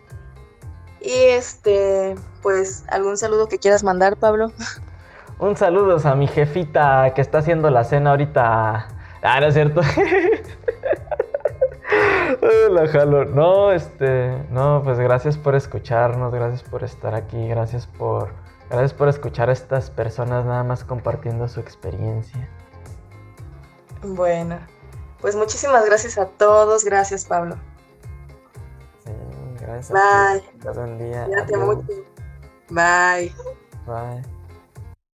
Y 1.02 1.12
este, 1.12 2.16
pues, 2.42 2.84
¿algún 2.90 3.18
saludo 3.18 3.48
que 3.48 3.60
quieras 3.60 3.84
mandar, 3.84 4.18
Pablo? 4.18 4.52
Un 5.40 5.58
saludo 5.58 5.98
a 6.08 6.16
mi 6.16 6.28
jefita 6.28 7.14
que 7.14 7.22
está 7.22 7.40
haciendo 7.40 7.70
la 7.70 7.84
cena 7.84 8.12
ahorita. 8.12 8.88
Ah, 9.22 9.40
¿no 9.42 9.48
es 9.48 9.54
cierto? 9.54 9.82
la 12.70 12.88
jalo. 12.88 13.26
No, 13.26 13.72
este, 13.72 14.38
no, 14.50 14.82
pues 14.84 15.00
gracias 15.00 15.38
por 15.38 15.56
escucharnos, 15.56 16.34
gracias 16.34 16.64
por 16.64 16.84
estar 16.84 17.16
aquí, 17.16 17.48
gracias 17.48 17.88
por, 17.88 18.30
gracias 18.70 18.94
por 18.94 19.08
escuchar 19.08 19.50
a 19.50 19.54
estas 19.54 19.90
personas 19.90 20.46
nada 20.46 20.64
más 20.64 20.84
compartiendo 20.84 21.48
su 21.48 21.60
experiencia. 21.60 22.50
Bueno, 24.04 24.60
pues 25.22 25.36
muchísimas 25.36 25.86
gracias 25.86 26.18
a 26.18 26.28
todos, 26.28 26.84
gracias 26.84 27.26
Pablo. 27.26 27.58
Gracias. 29.60 29.92
Bye. 29.92 30.74
Buen 30.74 30.98
día. 30.98 31.26
Cuídate 31.26 31.58
mucho. 31.58 31.88
Bye. 32.70 33.34
Bye. 33.86 34.35